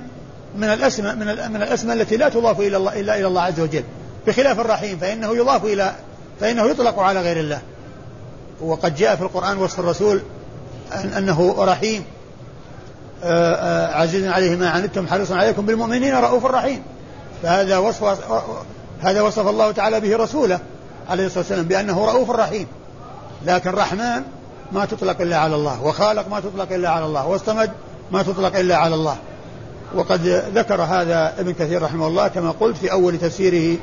[0.55, 3.83] من الأسماء من, الأسماء التي لا تضاف إلى الله إلا إلى الله عز وجل.
[4.27, 5.91] بخلاف الرحيم فإنه يضاف إلى
[6.39, 7.61] فإنه يطلق على غير الله.
[8.61, 10.21] وقد جاء في القرآن وصف الرسول
[11.17, 12.03] أنه رحيم.
[13.23, 16.83] آه، آه، عزيز عليه ما عنتم حريص عليكم بالمؤمنين رؤوف رحيم.
[17.43, 18.23] فهذا وصف
[19.01, 20.59] هذا وصف الله تعالى به رسوله
[21.09, 22.67] عليه الصلاة والسلام بأنه رؤوف رحيم.
[23.45, 24.21] لكن رحمن
[24.71, 27.71] ما تطلق إلا على الله وخالق ما تطلق إلا على الله واصطمد
[28.11, 29.17] ما تطلق إلا على الله.
[29.95, 33.77] وقد ذكر هذا ابن كثير رحمه الله كما قلت في أول تفسيره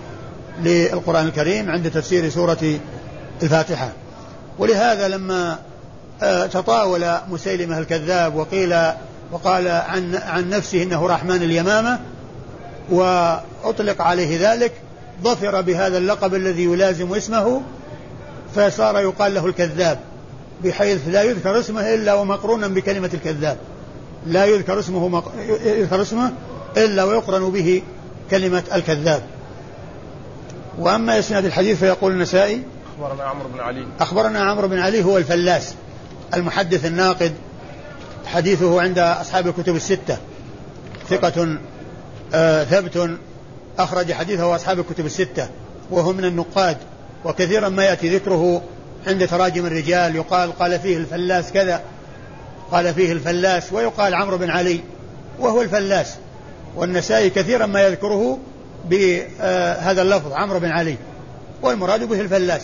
[0.62, 2.78] للقرآن الكريم عند تفسير سورة
[3.42, 3.92] الفاتحة.
[4.58, 5.58] ولهذا لما
[6.22, 8.76] آه، تطاول مسيلمة الكذاب وقيل
[9.32, 12.00] وقال عن عن نفسه إنه رحمن اليمامة
[12.90, 14.72] وأطلق عليه ذلك
[15.24, 17.62] ظفر بهذا اللقب الذي يلازم اسمه
[18.56, 19.98] فصار يقال له الكذاب
[20.64, 23.56] بحيث لا يذكر اسمه إلا ومقرونا بكلمة الكذاب.
[24.26, 25.32] لا يذكر اسمه مق...
[25.64, 26.32] يذكر اسمه
[26.76, 27.82] إلا ويقرن به
[28.30, 29.22] كلمة الكذاب.
[30.78, 32.62] وأما إسناد الحديث فيقول النسائي
[32.98, 33.86] أخبرنا عمرو بن علي.
[34.00, 35.74] أخبرنا عمرو بن علي هو الفلاس
[36.34, 37.32] المحدث الناقد
[38.26, 40.18] حديثه عند أصحاب الكتب الستة.
[41.08, 41.58] ثقة
[42.34, 43.10] آه ثبت
[43.78, 45.48] أخرج حديثه أصحاب الكتب الستة
[45.90, 46.76] وهو من النقاد
[47.24, 48.62] وكثيرا ما يأتي ذكره
[49.06, 51.82] عند تراجم الرجال يقال قال فيه الفلاس كذا
[52.70, 54.80] قال فيه الفلاس ويقال عمرو بن علي
[55.38, 56.14] وهو الفلاس.
[56.76, 58.38] والنسائي كثيرا ما يذكره
[58.90, 60.96] بهذا اللفظ عمرو بن علي.
[61.62, 62.62] والمراد به الفلاس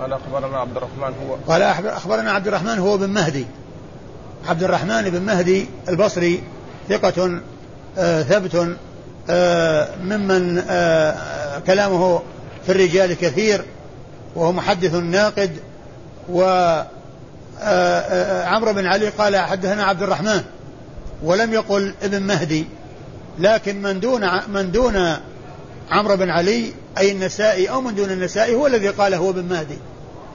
[0.00, 1.36] قال أخبرنا عبد الرحمن هو.
[1.52, 3.46] قال أخبرنا عبد الرحمن هو بن مهدي.
[4.48, 6.42] عبد الرحمن بن مهدي البصري
[6.88, 7.40] ثقة
[7.98, 8.76] آه ثبت
[9.30, 12.22] آه ممن آه كلامه
[12.66, 13.64] في الرجال كثير
[14.34, 15.50] وهو محدث ناقد
[16.28, 16.42] و
[17.60, 20.42] آه، آه، عمرو بن علي قال حدثنا عبد الرحمن
[21.22, 22.66] ولم يقل ابن مهدي.
[23.38, 25.16] لكن من دون من دون
[25.90, 29.78] عمرو بن علي أي النسائي أو من دون النسائي هو الذي قال هو ابن مهدي.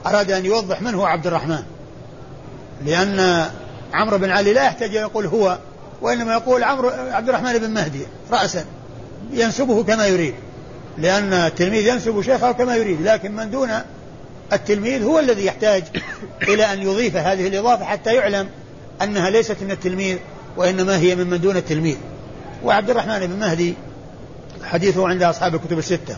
[0.06, 1.62] أراد أن يوضح من هو عبد الرحمن.
[2.84, 3.48] لأن
[3.92, 5.58] عمرو بن علي لا يحتاج يقول هو
[6.02, 8.64] وإنما يقول عمرو عبد الرحمن بن مهدي رأسا.
[9.32, 10.34] ينسبه كما يريد.
[10.98, 13.70] لأن التلميذ ينسب شيخه كما يريد لكن من دون
[14.52, 15.84] التلميذ هو الذي يحتاج
[16.42, 18.48] إلى أن يضيف هذه الإضافة حتى يعلم
[19.02, 20.18] أنها ليست من التلميذ
[20.56, 21.96] وإنما هي ممن دون التلميذ.
[22.64, 23.74] وعبد الرحمن بن مهدي
[24.64, 26.16] حديثه عند أصحاب الكتب الستة.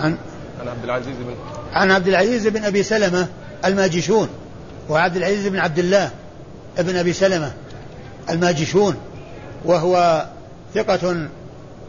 [0.00, 0.16] عن
[0.60, 1.34] عن عبد العزيز بن
[1.72, 3.28] عن عبد العزيز بن أبي سلمة
[3.64, 4.28] الماجشون
[4.88, 6.10] وعبد العزيز بن عبد الله
[6.78, 7.52] بن أبي سلمة
[8.30, 8.96] الماجشون
[9.64, 10.26] وهو
[10.74, 11.28] ثقة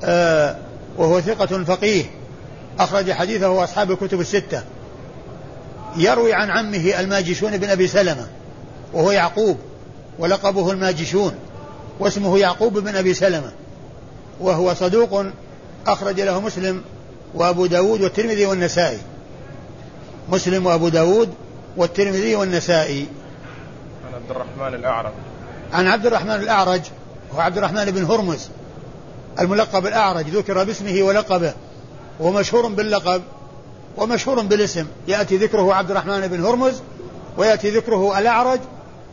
[0.04, 0.56] آه
[0.98, 2.06] وهو ثقة فقيه
[2.80, 4.64] أخرج حديثه أصحاب الكتب الستة.
[5.98, 8.28] يروي عن عمه الماجشون بن أبي سلمة
[8.94, 9.58] وهو يعقوب
[10.20, 11.34] ولقبه الماجشون.
[12.00, 13.52] واسمه يعقوب بن أبي سلمة
[14.40, 15.26] وهو صدوق
[15.88, 16.82] أخرج له مسلم
[17.34, 19.00] وأبو داود والترمذي والنسائي.
[20.30, 21.34] مسلم وأبو داود
[21.78, 23.08] والترمذي والنسائي.
[24.08, 25.12] عن عبد الرحمن الأعرج.
[25.74, 26.82] عن عبد الرحمن الأعرج
[27.36, 28.50] هو عبد الرحمن بن هرمز
[29.40, 31.54] الملقب الأعرج ذكر باسمه ولقبه
[32.20, 33.22] ومشهور باللقب
[33.98, 34.86] ومشهور بالاسم.
[35.08, 36.82] يأتي ذكره عبد الرحمن بن هرمز
[37.38, 38.60] ويأتي ذكره الأعرج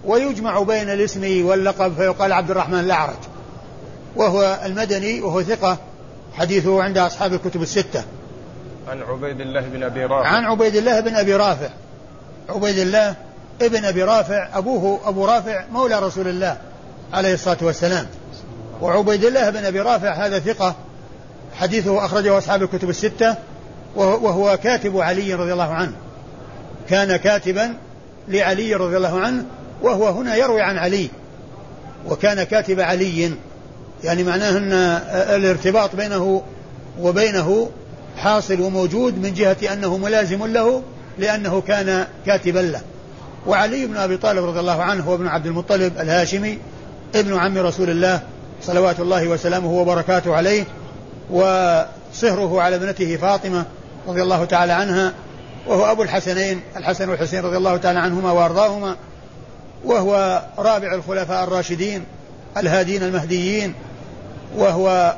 [0.05, 3.19] ويجمع بين الاسم واللقب فيقال عبد الرحمن الأعرج.
[4.17, 5.79] وهو المدني وهو ثقة
[6.35, 8.05] حديثه عند أصحاب الكتب الستة.
[8.89, 10.29] عن عبيد الله بن أبي رافع.
[10.29, 11.69] عن عبيد الله بن أبي رافع.
[12.49, 13.15] عبيد الله
[13.63, 16.57] ابن أبي رافع أبوه أبو رافع مولى رسول الله
[17.13, 18.07] عليه الصلاة والسلام.
[18.83, 20.75] وعبيد الله بن أبي رافع هذا ثقة
[21.55, 23.37] حديثه أخرجه أصحاب الكتب الستة.
[23.97, 25.93] وهو كاتب علي رضي الله عنه.
[26.89, 27.75] كان كاتبا
[28.29, 29.45] لعلي رضي الله عنه
[29.83, 31.09] وهو هنا يروي عن علي.
[32.09, 33.31] وكان كاتب علي.
[34.05, 34.73] يعني معناه أن
[35.35, 36.43] الارتباط بينه
[37.01, 37.71] وبينه
[38.17, 40.83] حاصل وموجود من جهة أنه ملازم له
[41.19, 42.81] لأنه كان كاتبا له.
[43.47, 46.59] وعلي بن أبي طالب رضي الله عنه هو ابن عبد المطلب الهاشمي
[47.15, 48.21] ابن عم رسول الله
[48.63, 50.65] صلوات الله وسلامه وبركاته عليه
[51.31, 53.65] وصهره على ابنته فاطمة
[54.09, 55.13] رضي الله تعالى عنها
[55.67, 58.97] وهو أبو الحسنين الحسن والحسين رضي الله تعالى عنهما وأرضاهما
[59.85, 62.05] وهو رابع الخلفاء الراشدين
[62.57, 63.75] الهادين المهديين
[64.57, 65.17] وهو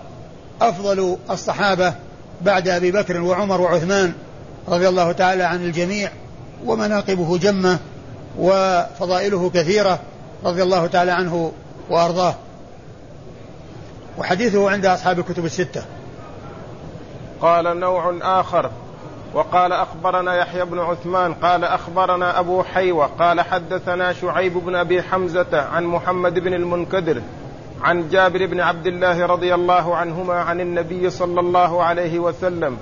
[0.60, 1.94] أفضل الصحابة
[2.40, 4.12] بعد أبي بكر وعمر وعثمان
[4.68, 6.10] رضي الله تعالى عن الجميع
[6.64, 7.78] ومناقبه جمة
[8.38, 9.98] وفضائله كثيرة
[10.44, 11.52] رضي الله تعالى عنه
[11.90, 12.34] وأرضاه.
[14.18, 15.82] وحديثه عند أصحاب الكتب الستة.
[17.40, 18.70] قال نوع آخر.
[19.34, 25.60] وقال أخبرنا يحيى بن عثمان قال أخبرنا أبو حيوة قال حدثنا شعيب بن أبي حمزة
[25.72, 27.22] عن محمد بن المنكدر
[27.82, 32.76] عن جابر بن عبد الله رضي الله عنهما عن النبي صلى الله عليه وسلم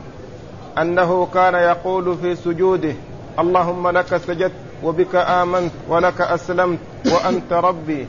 [0.78, 2.94] أنه كان يقول في سجوده
[3.38, 4.52] اللهم لك سجدت
[4.84, 6.78] وبك آمنت ولك أسلمت
[7.12, 8.06] وأنت ربي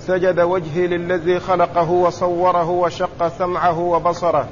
[0.00, 4.48] سجد وجهي للذي خلقه وصوره وشق سمعه وبصره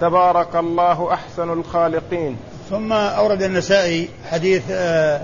[0.00, 2.36] تبارك الله أحسن الخالقين.
[2.70, 5.22] ثم أورد النسائي حديث آه،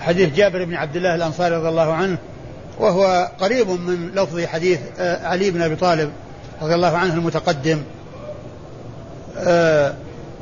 [0.00, 2.18] حديث جابر بن عبد الله الأنصاري رضي الله عنه
[2.78, 6.10] وهو قريب من لفظ حديث آه، علي بن أبي طالب
[6.62, 7.82] رضي الله عنه المتقدم.
[9.38, 9.94] آه،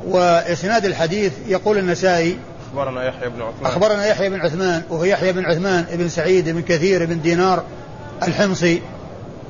[0.07, 2.37] وإسناد الحديث يقول النسائي
[2.71, 3.65] أخبرنا يحيى بن عثمان.
[3.65, 7.63] أخبرنا يحيى بن عثمان وهو يحيى بن عثمان بن سعيد بن كثير بن دينار
[8.23, 8.81] الحمصي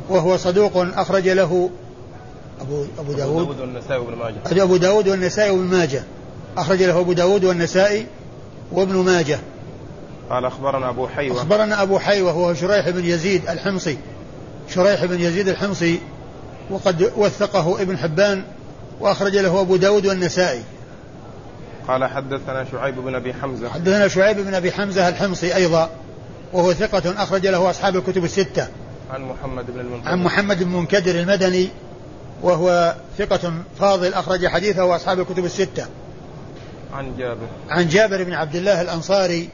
[0.10, 1.70] وهو صدوق أخرج له
[2.62, 4.64] أبو أبو داود, والنسائي وابن ماجه.
[4.64, 6.04] أبو داود والنسائي وابن ماجه.
[6.58, 8.06] أخرج له أبو داود والنسائي
[8.72, 9.40] وابن ماجه.
[10.30, 11.38] قال أخبرنا أبو حيوة.
[11.38, 13.98] أخبرنا أبو حيوة وهو شريح بن يزيد الحمصي.
[14.70, 16.00] شريح بن يزيد الحمصي.
[16.72, 18.44] وقد وثقه ابن حبان
[19.00, 20.62] وأخرج له أبو داود والنسائي.
[21.88, 23.70] قال حدثنا شعيب بن أبي حمزة.
[23.70, 25.90] حدثنا شعيب بن أبي حمزة الحمصي أيضا
[26.54, 28.68] وهو ثقة أخرج له أصحاب الكتب الستة.
[29.12, 31.70] عن محمد بن المنكدر عن محمد بن المنكدر المدني
[32.42, 35.86] وهو ثقة فاضل أخرج حديثه وأصحاب الكتب الستة.
[36.94, 37.48] عن جابر.
[37.70, 39.50] عن جابر بن عبد الله الأنصاري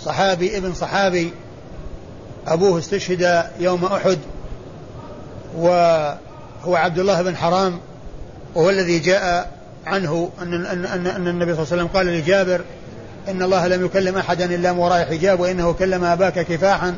[0.00, 1.32] صحابي ابن صحابي
[2.46, 4.18] أبوه استشهد يوم أحد
[5.56, 7.80] وهو عبد الله بن حرام
[8.54, 9.52] وهو الذي جاء
[9.86, 12.60] عنه أن, أن, أن, أن النبي صلى الله عليه وسلم قال لجابر
[13.28, 16.94] إن الله لم يكلم أحدا إلا من وراء حجاب وإنه كلم أباك كفاحا.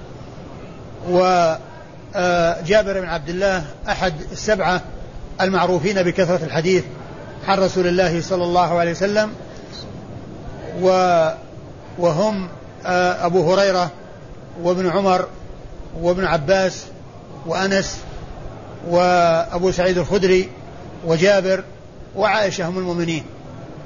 [1.09, 4.83] وجابر بن عبد الله أحد السبعة
[5.41, 6.85] المعروفين بكثرة الحديث
[7.49, 9.31] عن رسول الله صلى الله عليه وسلم
[10.83, 10.89] و
[11.99, 12.49] وهم
[12.87, 13.91] آه، أبو هريرة
[14.63, 15.27] وابن عمر
[16.01, 16.85] وابن عباس
[17.47, 17.99] وأنس
[18.89, 20.49] وأبو سعيد الخدري
[21.07, 21.65] وجابر
[22.17, 23.25] وعائشة هم المؤمنين.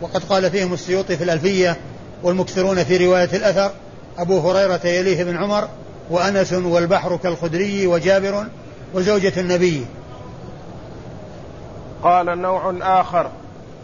[0.02, 1.76] وقد قال فيهم السيوطي في الألفية
[2.22, 3.72] والمكثرون في رواية الأثر
[4.18, 5.68] أبو هريرة يليه بن عمر
[6.10, 8.46] وأنس والبحر كالخدري وجابر
[8.94, 9.86] وزوجة النبي.
[12.02, 13.26] قال نوع آخر.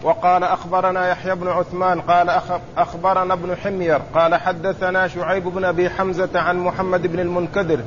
[0.04, 2.40] وقال أخبرنا يحيى بن عثمان قال
[2.76, 7.80] أخبرنا ابن حمير قال حدثنا شعيب بن أبي حمزة عن محمد بن المنكدر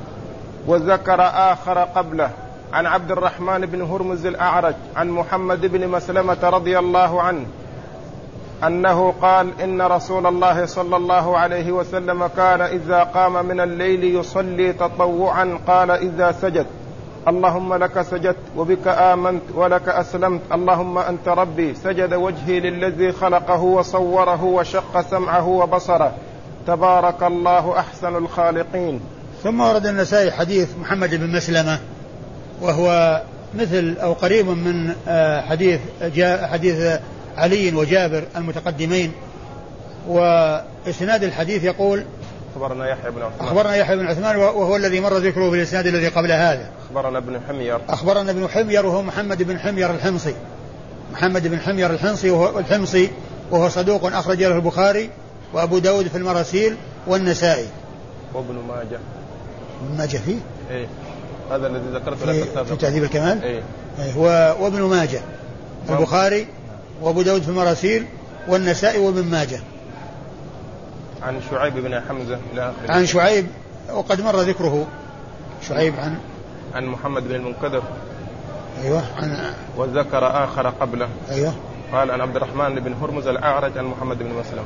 [0.67, 2.29] وذكر آخر قبله
[2.73, 7.45] عن عبد الرحمن بن هرمز الأعرج عن محمد بن مسلمة رضي الله عنه
[8.63, 14.73] أنه قال إن رسول الله صلى الله عليه وسلم كان إذا قام من الليل يصلي
[14.73, 16.65] تطوعا قال إذا سجد.
[17.27, 20.41] اللهم لك سجدت وبك آمنت ولك أسلمت.
[20.51, 21.75] اللهم أنت ربي.
[21.75, 26.11] سجد وجهي للذي خلقه وصوره وشق سمعه وبصره.
[26.67, 28.99] تبارك الله أحسن الخالقين.
[29.43, 31.79] ثم ورد النسائي حديث محمد بن مسلمة
[32.61, 33.21] وهو
[33.55, 35.79] مثل أو قريب من آه، حديث
[36.41, 36.99] حديث
[37.37, 39.11] علي وجابر المتقدمين.
[40.07, 42.03] وإسناد الحديث يقول
[42.57, 43.47] أخبرنا يحيى بن عثمان.
[43.47, 46.69] أخبرنا يحيى بن عثمان وهو الذي مر ذكره في الإسناد الذي قبل هذا.
[46.85, 47.79] أخبرنا ابن حمير.
[47.89, 50.35] أخبرنا ابن حمير وهو محمد بن حمير الحمصي.
[51.13, 53.09] محمد بن حمير الحمصي وهو الحمصي
[53.51, 55.09] وهو صدوق أخرج له البخاري
[55.53, 56.75] وأبو داود في المراسيل
[57.07, 57.67] والنسائي.
[58.33, 58.99] وابن ماجه.
[59.81, 60.37] ابن ماجه فيه؟
[60.71, 60.87] إيه.
[61.51, 63.61] هذا الذي ذكرته لك في, في تهذيب الكمال؟ إيه,
[63.99, 64.17] إيه
[64.61, 65.21] وابن ماجه.
[65.89, 66.47] البخاري
[67.01, 68.05] وأبو داود في المراسيل
[68.47, 69.59] والنسائي وابن ماجه.
[71.23, 72.93] عن شعيب بن حمزة إلى آخره.
[72.93, 73.47] عن شعيب
[73.93, 74.87] وقد مر ذكره
[75.67, 76.17] شعيب عن
[76.75, 77.83] عن محمد بن المنكدر
[78.83, 81.09] أيوه عن وذكر آخر قبله.
[81.31, 81.53] أيوه.
[81.91, 84.65] قال عن عبد الرحمن بن هرمز الأعرج عن محمد بن مسلمة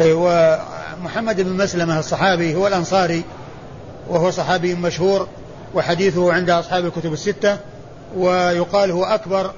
[0.00, 0.60] أيوه
[1.02, 3.22] محمد بن مسلمة الصحابي هو الأنصاري
[4.08, 5.28] وهو صحابي مشهور
[5.74, 7.58] وحديثه عند أصحاب الكتب الستة
[8.16, 9.50] ويقال هو أكبر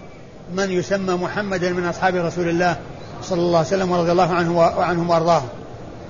[0.55, 2.77] من يسمى محمدا من أصحاب رسول الله
[3.23, 5.49] صلى الله عليه وسلم ورضي الله عنه وعنهم وأرضاهم.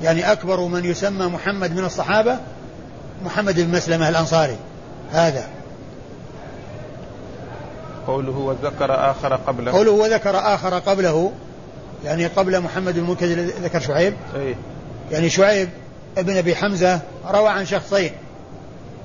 [0.02, 2.38] يعني أكبر من يسمى محمد من الصحابة
[3.24, 4.56] محمد بن مسلمة الأنصاري.
[5.12, 5.48] هذا.
[8.06, 9.72] قوله وذكر آخر قبله.
[9.72, 11.32] قوله وذكر آخر قبله
[12.04, 14.14] يعني قبل محمد بن المنكدر ذكر شعيب.
[14.36, 14.56] أي
[15.10, 15.68] يعني شعيب
[16.18, 18.12] ابن أبي حمزة روى عن شخصين.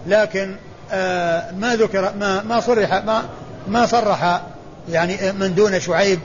[0.08, 0.56] لكن
[0.92, 3.24] آه ما ذكر ما ما صرح ما
[3.68, 4.42] ما صرح
[4.90, 6.20] يعني من دون شعيب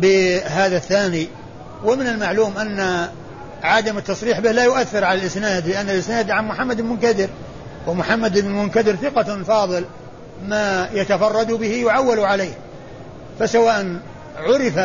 [0.00, 1.28] بهذا الثاني.
[1.84, 3.08] ومن المعلوم أن
[3.62, 7.28] عدم التصريح به لا يؤثر على الإسناد لأن الإسناد عن محمد بن منكدر
[7.86, 9.84] ومحمد بن منكدر ثقة فاضل
[10.46, 12.52] ما يتفرد به يعول عليه.
[13.38, 13.96] فسواء
[14.36, 14.78] عرف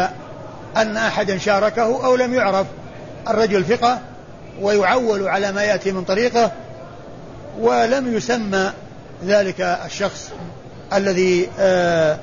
[0.78, 2.68] أن أحدا شاركه أو لم يعرف
[3.30, 4.00] الرجل ثقة
[4.62, 6.52] ويعول على ما يأتي من طريقه
[7.60, 8.72] ولم يسمى
[9.26, 10.32] ذلك الشخص
[10.94, 12.18] الذي آآ آه،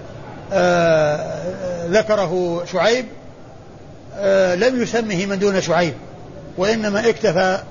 [0.52, 3.06] آآ آه، ذكره شعيب
[4.16, 5.94] آه، لم يسمه من دون شعيب.
[6.56, 7.62] وإنما اكتفى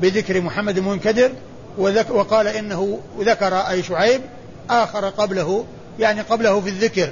[0.00, 1.30] بذكر محمد المنكدر
[2.10, 4.20] وقال إنه ذكر أي شعيب
[4.70, 5.64] آخر قبله
[5.98, 7.10] يعني قبله في الذكر.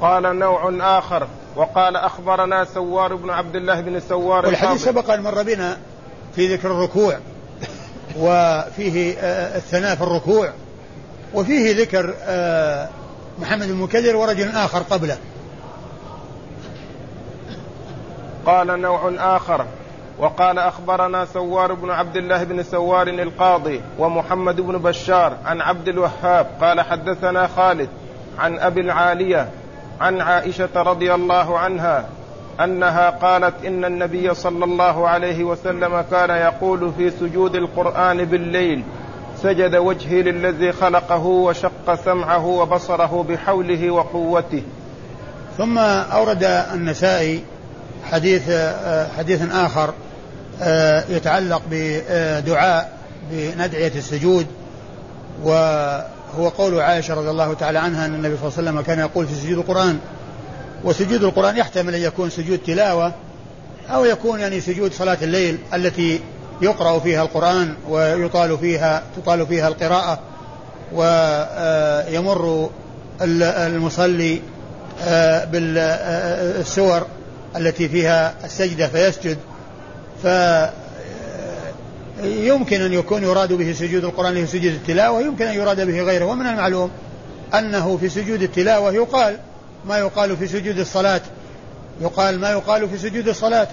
[0.00, 5.42] قال نوع آخر وقال أخبرنا سوار بن عبد الله بن سوار والحديث سبق أن مر
[5.42, 5.78] بنا
[6.36, 7.18] في ذكر الركوع
[8.18, 10.52] وفيه آه، الثناء في الركوع
[11.34, 12.88] وفيه ذكر آه،
[13.38, 15.18] محمد المكدر ورجل آخر قبله.
[18.46, 19.64] قال نوع آخر
[20.18, 26.46] وقال أخبرنا سوار بن عبد الله بن سوار القاضي ومحمد بن بشار عن عبد الوهاب
[26.60, 27.88] قال حدثنا خالد
[28.38, 29.48] عن أبي العالية
[30.00, 32.08] عن عائشة رضي الله عنها
[32.60, 38.82] أنها قالت إن النبي صلى الله عليه وسلم كان يقول في سجود القرآن بالليل
[39.42, 44.62] سجد وجهي للذي خلقه وشق سمعه وبصره بحوله وقوته.
[45.58, 46.44] ثم أورد
[46.74, 47.44] النسائي
[48.12, 48.42] حديث
[49.18, 49.94] حديث آخر
[51.08, 52.96] يتعلق بدعاء
[53.30, 54.46] بندعية السجود
[55.42, 59.26] وهو قول عائشة رضي الله تعالى عنها أن النبي صلى الله عليه وسلم كان يقول
[59.26, 59.98] في سجود القرآن
[60.84, 63.12] وسجود القرآن يحتمل أن يكون سجود تلاوة
[63.90, 66.20] أو يكون يعني سجود صلاة الليل التي
[66.62, 70.18] يقرأ فيها القرآن ويطال فيها تطال فيها القراءة
[70.92, 72.70] ويمر
[73.20, 74.40] المصلي
[75.02, 77.06] آه، بالسور
[77.56, 79.38] التي فيها السجدة فيسجد
[80.22, 80.26] ف
[82.22, 86.24] يمكن أن يكون يراد به سجود القرآن له سجود التلاوة يمكن أن يراد به غيره.
[86.24, 86.90] ومن المعلوم
[87.54, 89.38] أنه في سجود التلاوة يقال
[89.84, 91.20] ما يقال في سجود الصلاة
[92.00, 93.68] يقال ما يقال في سجود الصلاة.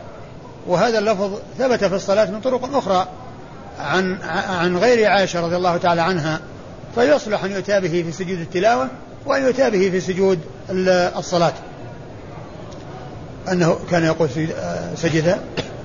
[0.67, 3.07] وهذا اللفظ ثبت في الصلاة من طرق أخرى
[3.79, 4.17] عن
[4.49, 6.39] عن غير عائشة رضي الله تعالى عنها
[6.95, 8.87] فيصلح أن يؤتى به في سجود التلاوة
[9.25, 10.39] وأن يؤتى به في سجود
[11.17, 11.53] الصلاة.
[13.51, 14.29] أنه كان يقول
[14.95, 15.37] سجد.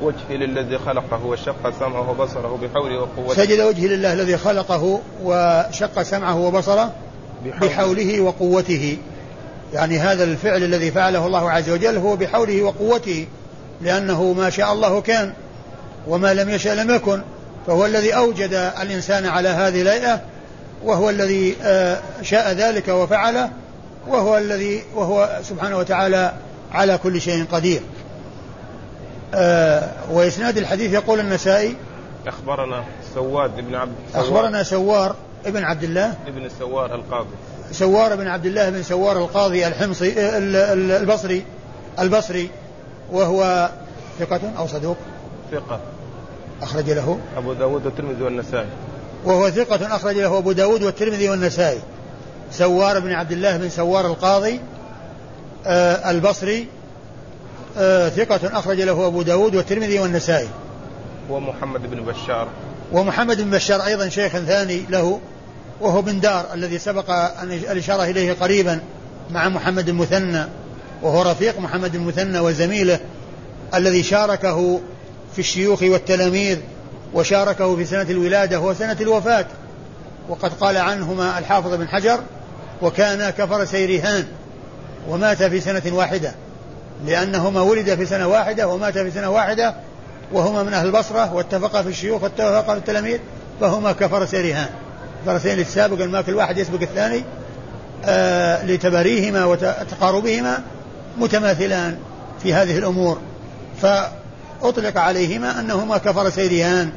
[0.03, 3.35] وجهي للذي خلقه وشق سمعه وبصره بحوله وقوته.
[3.35, 6.93] سجد وجهي لله الذي خلقه وشق سمعه وبصره
[7.45, 8.21] بحوله.
[8.21, 8.99] وقوته.
[9.75, 13.27] يعني هذا الفعل الذي فعله الله عز وجل هو بحوله وقوته
[13.81, 15.33] لأنه ما شاء الله كان
[16.09, 17.23] وما لم يشأ لم يكن.
[17.67, 18.53] فهو الذي أوجد
[18.83, 20.21] الإنسان على هذه الهيئة
[20.85, 23.51] وهو الذي آه، شاء ذلك وفعله
[24.09, 26.33] وهو الذي وهو سبحانه وتعالى
[26.73, 27.81] على كل شيء قدير.
[29.35, 31.77] آه، وإسناد الحديث يقول النسائي
[32.27, 35.17] أخبرنا سواد بن عبد سوار أخبرنا سوار
[35.47, 36.15] ابن عبد الله.
[36.27, 37.29] ابن سوار القاضي.
[37.73, 41.45] سوار بن عبد الله بن سوار القاضي الحمصي البصري
[41.99, 42.51] البصري
[43.13, 43.71] وهو
[44.19, 44.97] ثقة أو صدوق.
[45.53, 45.81] ثقة.
[46.63, 47.19] أخرج له.
[47.37, 48.69] أبو داود والترمذي والنسائي.
[49.25, 51.81] وهو ثقة أخرج له أبو داود والترمذي والنسائي.
[52.53, 54.78] سوار بن عبد الله بن سوار القاضي آه
[55.67, 56.67] البصري
[57.79, 60.49] آه ثقة أخرج له أبو داود والترمذي والنسائي.
[61.31, 62.49] ومحمد بن بشار.
[62.93, 65.21] ومحمد بن بشار أيضا شيخ ثاني له
[65.81, 68.81] وهو بندار الذي سبق أن الإشارة إليه قريبا
[69.31, 70.45] مع محمد المثنى
[71.03, 73.01] وهو رفيق محمد المثنى وزميله
[73.75, 74.81] الذي شاركه
[75.33, 76.59] في الشيوخ والتلاميذ
[77.15, 79.47] وشاركه في سنة الولادة وسنة الوفاة.
[80.29, 82.21] وقد قال عنهما الحافظ بن حجر
[82.83, 84.27] وكان كفر سيرهان.
[85.09, 86.35] ومات في سنة واحدة.
[87.07, 89.75] لأنهما ولد في سنة واحدة ومات في سنة واحدة
[90.33, 93.19] وهما من أهل البصرة واتفقا في الشيوخ واتفقا في التلاميذ
[93.61, 94.69] فهما كفر سيرهان
[95.21, 97.25] الفرسين السابق ما كل واحد يسبق الثاني.
[98.05, 100.59] آه لتباريهما وتقاربهما
[101.19, 101.99] متماثلان
[102.43, 103.19] في هذه الأمور.
[103.83, 106.91] فأطلق عليهما أنهما كفر سيريان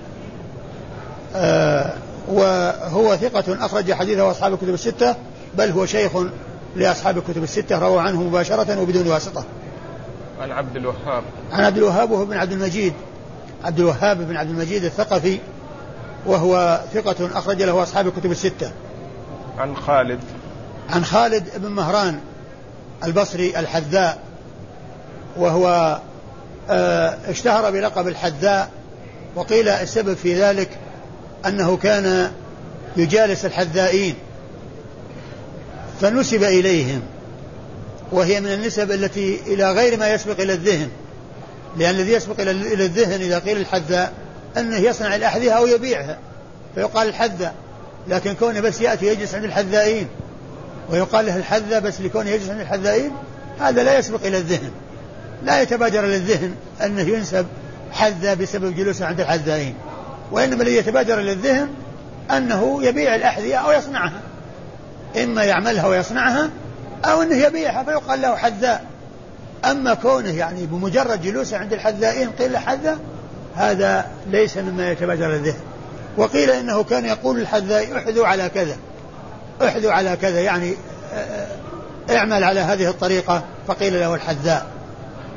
[1.35, 1.93] آه
[2.27, 5.15] وهو ثقة أخرج حديثه أصحاب الكتب الستة
[5.57, 6.11] بل هو شيخ
[6.75, 9.45] لأصحاب الكتب الستة روى عنه مباشرة وبدون واسطة.
[10.39, 11.23] عن عبد الوهاب.
[11.51, 12.93] عن عبد الوهاب وهو بن عبد المجيد.
[13.63, 15.39] عبد الوهاب بن عبد المجيد الثقفي
[16.25, 18.71] وهو ثقة أخرج له أصحاب الكتب الستة.
[19.57, 20.19] عن خالد.
[20.89, 22.19] عن خالد بن مهران
[23.03, 24.19] البصري الحذاء
[25.37, 25.99] وهو
[26.69, 28.69] آه، اشتهر بلقب الحذاء
[29.35, 30.69] وقيل السبب في ذلك
[31.45, 32.31] أنه كان
[32.97, 34.15] يجالس الحذائين.
[36.01, 37.01] فنسب إليهم
[38.11, 40.89] وهي من النسب التي إلى غير ما يسبق إلى الذهن
[41.77, 44.13] لأن الذي يسبق إلى الذهن إذا قيل الحذاء
[44.57, 46.17] أنه يصنع الأحذية أو يبيعها
[46.75, 47.53] فيقال الحذاء
[48.07, 50.07] لكن كونه بس يأتي يجلس عند الحذائين
[50.89, 53.11] ويقال له الحذاء بس لكونه يجلس عند الحذائين
[53.59, 54.71] هذا لا يسبق إلى الذهن
[55.43, 57.45] لا يتبادر إلى الذهن أنه ينسب
[57.91, 59.75] حذاء بسبب جلوسه عند الحذائين
[60.31, 61.67] وإنما الذي يتبادر إلى الذهن
[62.31, 64.21] أنه يبيع الأحذية أو يصنعها.
[65.17, 66.49] إما يعملها ويصنعها
[67.05, 68.85] أو أنه يبيعها فيقال له حذاء.
[69.65, 72.97] أما كونه يعني بمجرد جلوسه عند الحذائين قيل له حذاء
[73.55, 75.59] هذا ليس مما يتبادر الذهن.
[76.17, 78.77] وقيل إنه كان يقول الحذاء احذوا على كذا
[79.65, 80.73] احذوا على كذا يعني
[81.13, 81.47] آه،
[82.09, 84.65] اعمل على هذه الطريقة فقيل له الحذاء.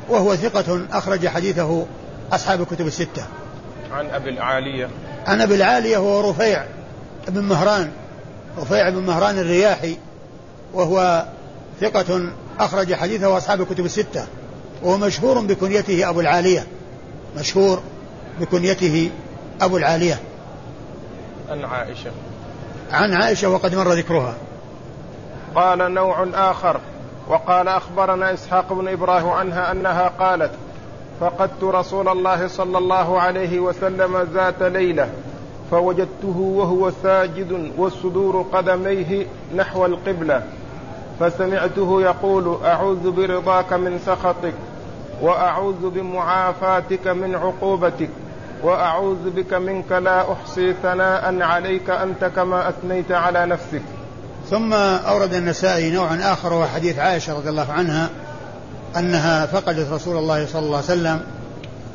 [0.09, 1.85] وهو ثقة أخرج حديثه
[2.31, 3.23] أصحاب الكتب الستة.
[3.91, 4.89] عن أبي العالية.
[5.27, 6.63] عن أبي العالية وهو رفيع
[7.27, 7.91] بن مهران.
[8.57, 9.97] رفيع بن مهران الرياحي
[10.73, 11.25] وهو
[11.81, 14.27] ثقة أخرج حديثه أصحاب الكتب الستة
[14.83, 16.67] وهو مشهور بكنيته أبو العالية
[17.37, 17.81] مشهور
[18.39, 19.11] بكنيته
[19.61, 20.19] أبو العالية.
[21.49, 22.11] عن عائشة.
[22.91, 24.35] عن عائشة وقد مر ذكرها.
[25.55, 26.79] قال نوع آخر
[27.27, 30.51] وقال أخبرنا إسحاق بن إبراهيم عنها أنها قالت
[31.19, 35.09] فقدت رسول الله صلى الله عليه وسلم ذات ليلة
[35.71, 40.43] فوجدته وهو ساجد والصدور قدميه نحو القبلة
[41.19, 44.53] فسمعته يقول أعوذ برضاك من سخطك
[45.21, 48.09] وأعوذ بمعافاتك من عقوبتك
[48.63, 53.81] وأعوذ بك منك لا أحصي ثناء عليك أنت كما أثنيت على نفسك.
[54.49, 58.09] ثم أورد النسائي نوعا آخر وهو حديث عائشة رضي الله عنها
[58.97, 61.21] أنها فقدت رسول الله صلى الله عليه وسلم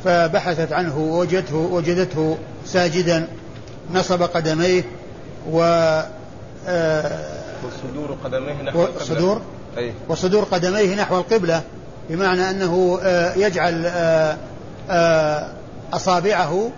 [0.05, 3.27] فبحثت عنه وجدته وجدته ساجدا
[3.95, 4.85] نصب قدميه
[5.51, 5.59] و
[7.65, 9.43] وصدور قدميه نحو وصدور
[9.79, 9.93] أي.
[10.09, 11.63] وصدور قدميه نحو القبلة
[12.11, 14.37] بمعنى أنه آه، يجعل آه،
[14.91, 15.53] آه،
[15.93, 16.71] أصابعه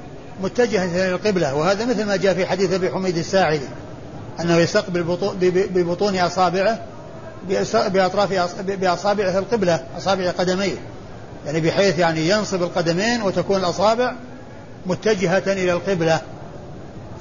[0.42, 1.54] متجهة إلى القبلة.
[1.54, 3.66] وهذا مثل ما جاء في حديث أبي حميد الساعدي
[4.40, 5.02] أنه يستقبل
[5.74, 6.78] ببطون أصابعه
[7.88, 8.32] بأطراف
[8.68, 10.76] بأصابعه القبلة أصابع قدميه.
[11.46, 14.14] يعني بحيث يعني ينصب القدمين وتكون الأصابع
[14.86, 16.20] متجهة إلى القبلة.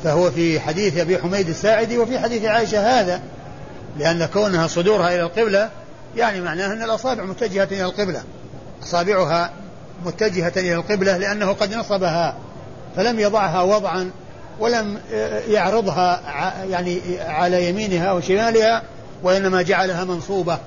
[0.04, 3.22] فهو في حديث أبي حميد الساعدي وفي حديث عائشة هذا
[3.97, 5.70] لأن كونها صدورها إلى القبلة
[6.18, 8.24] يعني معناه أن الأصابع متجهة إلى القبلة.
[8.84, 9.52] أصابعها
[10.06, 12.36] متجهة إلى القبلة لأنه قد نصبها
[12.95, 14.12] فلم يضعها وضعا
[14.60, 14.99] ولم
[15.47, 16.22] يعرضها
[16.70, 18.84] يعني على يمينها وشمالها
[19.24, 20.58] وإنما جعلها منصوبة.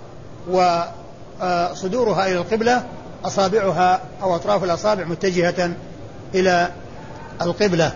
[0.48, 2.84] وصدورها إلى القبلة
[3.24, 5.70] أصابعها أو أطراف الأصابع متجهة
[6.34, 6.70] إلى
[7.42, 7.92] القبلة.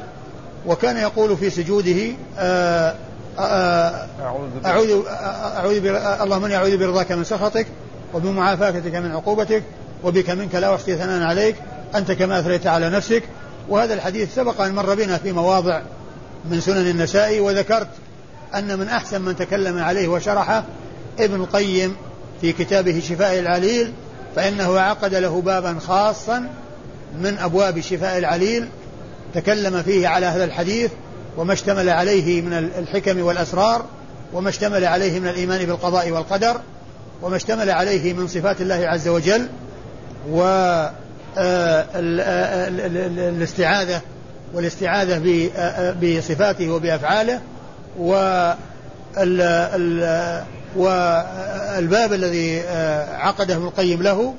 [0.69, 2.95] وكان يقول في سجوده آآ
[3.39, 5.07] آآ أعوذ
[5.57, 5.87] أعوذ
[6.23, 7.67] اللهم إني أعوذ برضاك من سخطك
[8.15, 9.63] وبمعافاتك من عقوبتك
[10.05, 11.57] وبك منك لا أحصي ثناء عليك
[11.95, 13.23] أنت كما أثريت على نفسك.
[13.69, 15.81] وهذا الحديث سبق أن مر بنا في مواضع
[16.51, 17.89] من سنن النسائي وذكرت
[18.55, 20.65] أن من أحسن من تكلم عليه وشرحه
[21.19, 21.97] ابن القيم
[22.41, 23.93] في كتابه شفاء العليل
[24.37, 26.49] فإنه عقد له بابا خاصا
[27.21, 28.69] من أبواب شفاء العليل.
[29.35, 30.91] تكلم فيه على هذا الحديث
[31.37, 33.85] وما اشتمل عليه من الحكم والأسرار
[34.33, 36.61] وما اشتمل عليه من الإيمان بالقضاء والقدر
[37.23, 39.49] وما اشتمل عليه من صفات الله عز وجل
[40.31, 40.43] و
[41.39, 41.87] آه،
[43.19, 44.01] الاستعاذة
[44.55, 47.41] والاستعاذة آه، بصفاته وبأفعاله
[50.77, 54.35] والباب الذي آه، عقده ابن القيم له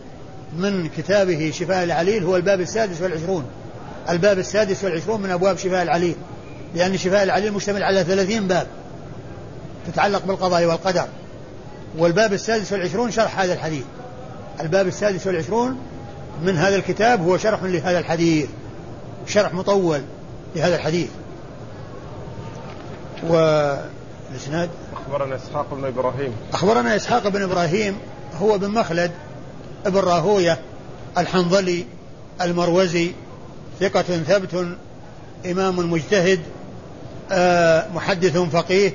[0.58, 3.46] من كتابه شفاء العليل هو الباب السادس والعشرون.
[4.10, 6.16] الباب السادس والعشرون من أبواب شفاء العليل
[6.76, 8.68] لأن شفاء العليل مشتمل على ثلاثين باب
[9.88, 11.06] تتعلق بالقضاء والقدر.
[11.98, 13.84] والباب السادس والعشرون شرح هذا الحديث.
[14.62, 15.78] الباب السادس والعشرون
[16.44, 18.50] من هذا الكتاب هو شرح لهذا الحديث.
[19.28, 20.02] شرح مطول
[20.56, 21.10] لهذا الحديث.
[23.24, 26.32] والاسناد أخبرنا إسحاق بن إبراهيم.
[26.54, 27.98] أخبرنا إسحاق بن إبراهيم
[28.42, 29.12] هو بن مخلد
[29.86, 30.60] ابن راهوية
[31.18, 31.86] الحنظلي
[32.42, 33.12] المروزي
[33.80, 34.68] ثقة ثبت
[35.46, 36.40] إمام مجتهد
[37.32, 38.94] آه، محدث فقيه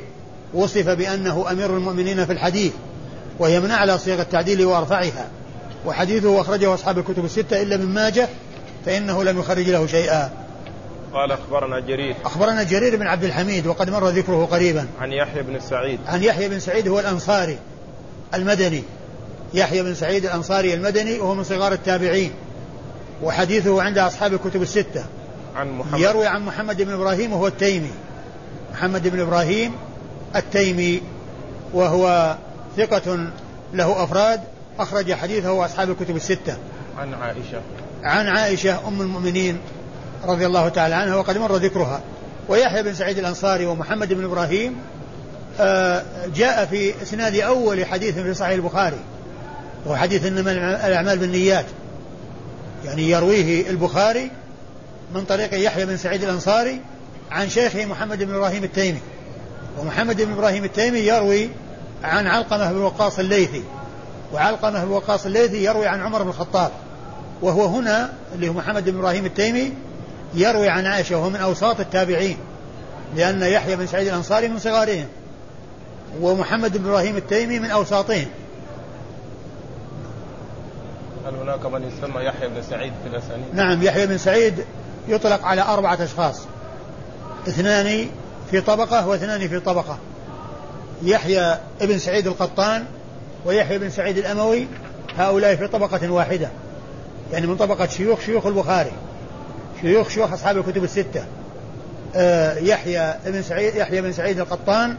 [0.55, 2.73] وصف بأنه أمير المؤمنين في الحديث
[3.39, 5.29] وهي من أعلى صيغ التعديل وأرفعها.
[5.87, 8.29] وحديثه أخرجه أصحاب الكتب الستة إلا من ماجه
[8.87, 10.31] فإنه لم يخرج له شيئا.
[11.13, 12.17] قال أخبرنا جرير.
[12.25, 14.87] أخبرنا جرير بن عبد الحميد وقد مر ذكره قريبا.
[15.01, 15.99] عن يحيى بن سعيد.
[16.07, 17.59] عن يحيى بن سعيد هو الأنصاري
[18.35, 18.83] المدني.
[19.55, 22.31] يحيى بن سعيد الأنصاري المدني وهو من صغار التابعين.
[23.25, 25.05] وحديثه عند أصحاب الكتب الستة.
[25.57, 26.01] عن محمد.
[26.01, 27.91] يروي عن محمد بن إبراهيم وهو التيمي.
[28.73, 29.73] محمد بن إبراهيم
[30.37, 31.03] التيمي
[31.73, 32.37] وهو
[32.77, 33.31] ثقة
[33.73, 34.41] له أفراد
[34.79, 36.57] أخرج حديثه أصحاب الكتب الستة.
[36.99, 37.61] عن عائشة.
[38.05, 39.59] عن عائشة أم المؤمنين
[40.25, 42.01] رضي الله تعالى عنها وقد مر ذكرها.
[42.49, 44.77] ويحيى بن سعيد الأنصاري ومحمد بن إبراهيم
[45.61, 46.03] آه،
[46.35, 48.99] جاء في إسناد أول حديث في صحيح البخاري
[49.87, 50.53] وهو حديث إنما
[50.87, 51.65] الأعمال بالنيات.
[52.85, 54.31] يعني يرويه البخاري
[55.15, 56.81] من طريق يحيى بن سعيد الأنصاري
[57.31, 59.01] عن شيخه محمد بن إبراهيم التيمي.
[59.79, 61.49] ومحمد بن إبراهيم التيمي يروي
[62.05, 63.63] عن علقمة بن وقاص الليثي.
[64.33, 66.71] وعلقمة بن وقاص الليثي يروي عن عمر بن الخطاب.
[67.43, 69.73] وهو هنا اللي هو محمد بن إبراهيم التيمي
[70.35, 72.37] يروي عن عائشة وهو من أوساط التابعين
[73.17, 75.07] لأن يحيى بن سعيد الأنصاري من صغارهم
[76.21, 78.27] ومحمد بن إبراهيم التيمي من أوساطهم.
[81.27, 84.65] هل هناك من يسمى يحيى بن سعيد في الأسانيد؟ نعم يحيى بن سعيد
[85.09, 86.41] يطلق على أربعة أشخاص.
[87.49, 88.07] اثنان
[88.51, 89.99] في طبقة واثنان في طبقة.
[91.03, 92.85] يحيى بن سعيد القطان
[93.45, 94.67] ويحيى بن سعيد الأموي
[95.17, 96.49] هؤلاء في طبقة واحدة.
[97.33, 98.93] يعني من طبقة شيوخ شيوخ البخاري.
[99.81, 101.25] شيوخ شيوخ أصحاب الكتب الستة.
[102.17, 104.97] آه يحيى بن سعيد يحيى بن سعيد القطان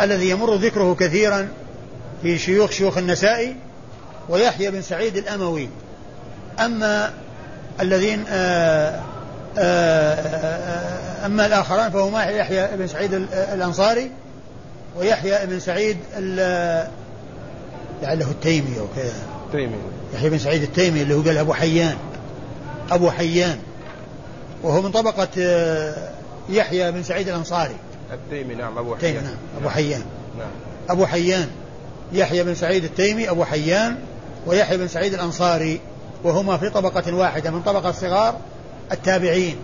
[0.00, 1.48] الذي يمر ذكره كثيرا
[2.22, 3.56] في شيوخ شيوخ النسائي
[4.28, 5.68] ويحيى بن سعيد الأموي.
[6.60, 7.12] أما
[7.80, 9.00] الذين آآ
[9.58, 14.10] آه، آآ آه، أما الآخران فهما يحيى بن سعيد الأنصاري
[14.98, 15.96] ويحيى بن سعيد
[18.02, 19.12] لعله التيمي أو كذا.
[19.46, 19.76] التيمي
[20.14, 21.96] يحيى بن سعيد التيمي اللي هو قال أبو حيان.
[22.90, 23.58] أبو حيان.
[24.62, 26.08] وهو من طبقة آه،
[26.48, 27.76] يحيى بن سعيد الأنصاري.
[28.12, 29.24] التيمي نعم أبو حيان.
[29.24, 30.02] نعم أبو حيان.
[30.38, 30.50] نعم.
[30.88, 31.48] أبو حيان.
[32.12, 33.96] يحيى بن سعيد التيمي أبو حيان.
[34.46, 35.80] ويحيى بن سعيد الأنصاري
[36.24, 38.34] وهما في طبقة واحدة من طبقة صغار
[38.92, 39.56] التابعين.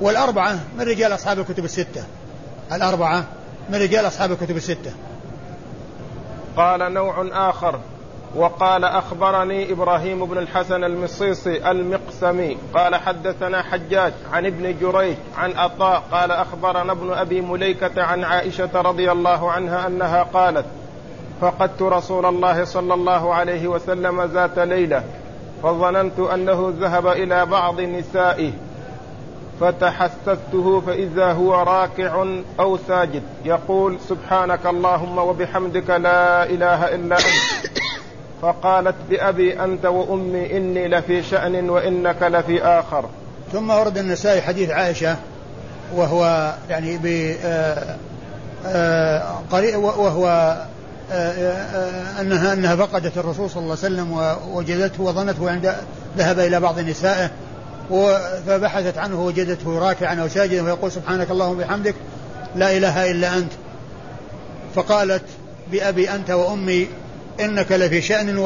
[0.00, 2.04] والأربعة من رجال أصحاب الكتب الستة.
[2.72, 3.24] الأربعة
[3.68, 4.92] من رجال أصحاب الكتب الستة.
[6.56, 7.80] قال نوع آخر.
[8.36, 12.56] وقال أخبرني إبراهيم بن الحسن المصيصي المقسمي.
[12.74, 18.70] قال حدثنا حجاج عن ابن جريج عن عطاء قال أخبرنا ابن أبي مليكة عن عائشة
[18.74, 20.66] رضي الله عنها أنها قالت
[21.40, 25.04] فقدت رسول الله صلى الله عليه وسلم ذات ليلة
[25.62, 28.52] فظننت أنه ذهب إلى بعض نسائه
[29.60, 32.24] فتحسسته فإذا هو راكع
[32.60, 37.76] أو ساجد يقول سبحانك اللهم وبحمدك لا إله إلا أنت.
[38.42, 43.04] فقالت بأبي أنت وأمي إني لفي شأن وإنك لفي آخر.
[43.52, 45.16] ثم ورد النسائي حديث عائشة
[45.94, 47.96] وهو يعني ب آه،
[48.66, 50.56] آه، وهو
[51.12, 55.74] آه، انها أنها فقدت الرسول صلى الله عليه وسلم ووجدته وظنته عند
[56.18, 57.30] ذهب إلى بعض نسائه
[58.46, 61.94] فبحثت عنه وجدته راكعا أو ساجدا ويقول سبحانك اللهم وبحمدك
[62.56, 63.52] لا إله إلا أنت.
[64.74, 65.22] فقالت
[65.72, 66.86] بأبي أنت وأمي
[67.40, 68.38] إنك لفي شأن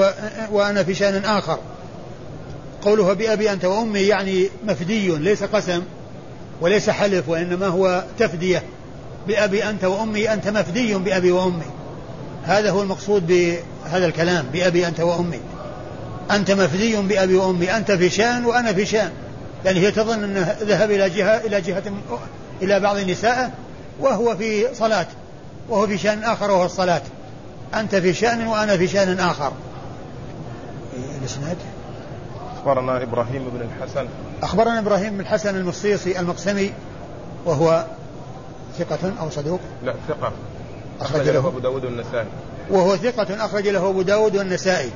[0.51, 1.59] وأنا في شأن آخر.
[2.83, 5.83] قوله بأبي أنت وأمي يعني مفدي ليس قسم
[6.61, 8.63] وليس حلف وإنما هو تفدية.
[9.29, 11.80] بأبي أنت وأمي أنت مفدي بأبي وأمي.
[12.45, 15.41] هذا هو المقصود بهذا الكلام بأبي أنت وأمي.
[16.31, 19.11] أنت مفدي بأبي وأمي أنت في شأن وأنا في شأن.
[19.65, 21.83] يعني هي تظن أنه ذهب إلى جهة إلى جهة
[22.63, 23.51] إلى بعض نسائه
[24.01, 25.07] وهو في صلاة
[25.69, 27.03] وهو في شأن آخر وهو الصلاة.
[27.75, 29.53] أنت في شأن وأنا في شأن آخر.
[31.21, 31.57] الإسناد؟
[32.57, 34.07] أخبرنا إبراهيم بن الحسن.
[34.43, 36.73] أخبرنا إبراهيم بن الحسن المصيصي المقسمي
[37.45, 37.85] وهو
[38.79, 40.33] ثقة أو صدوق؟ لا ثقة.
[41.01, 42.27] أخرج له أبو داود والنسائي.
[42.71, 44.91] وهو ثقة أخرج له أبو داود والنسائي.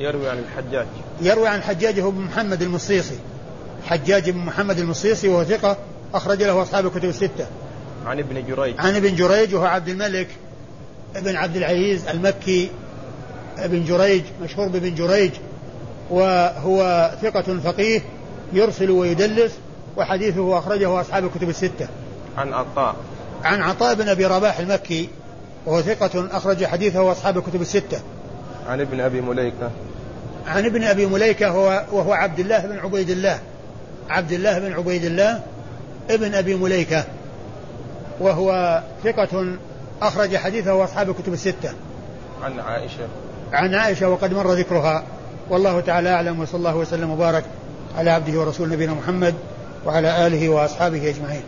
[0.00, 0.86] يروي عن الحجاج.
[1.22, 3.18] يروي عن الحجاج هو بن محمد المصيصي.
[3.84, 5.76] حجاج بن محمد المصيصي وهو ثقة
[6.14, 7.46] أخرج له أصحاب الكتب الستة.
[8.06, 8.74] عن ابن جريج.
[8.78, 10.28] عن ابن جريج وهو عبد الملك
[11.16, 12.70] ابن عبد العزيز المكي.
[13.58, 15.32] ابن جريج مشهور بابن جريج.
[16.10, 18.00] وهو ثقة فقيه
[18.52, 19.52] يرسل ويدلس
[19.96, 21.88] وحديثه أخرجه أصحاب الكتب الستة.
[22.36, 22.96] عن عطاء.
[23.44, 25.08] عن عطاء بن أبي رباح المكي
[25.66, 28.00] وهو ثقة أخرج حديثه أصحاب الكتب الستة.
[28.68, 29.70] عن ابن أبي مليكة.
[30.46, 33.38] عن ابن أبي مليكة هو وهو عبد الله بن عبيد الله.
[34.10, 35.42] عبد الله بن عبيد الله
[36.10, 37.04] ابن أبي مليكة
[38.20, 39.56] وهو ثقة
[40.02, 41.72] أخرج حديثه أصحاب الكتب الستة.
[42.42, 43.08] عن عائشة.
[43.52, 45.04] عن عائشة وقد مر ذكرها.
[45.50, 47.44] والله تعالى أعلم وصلى الله وسلم وبارك
[47.98, 49.34] على عبده ورسول نبينا محمد
[49.86, 51.42] وعلى آله وأصحابه أجمعين.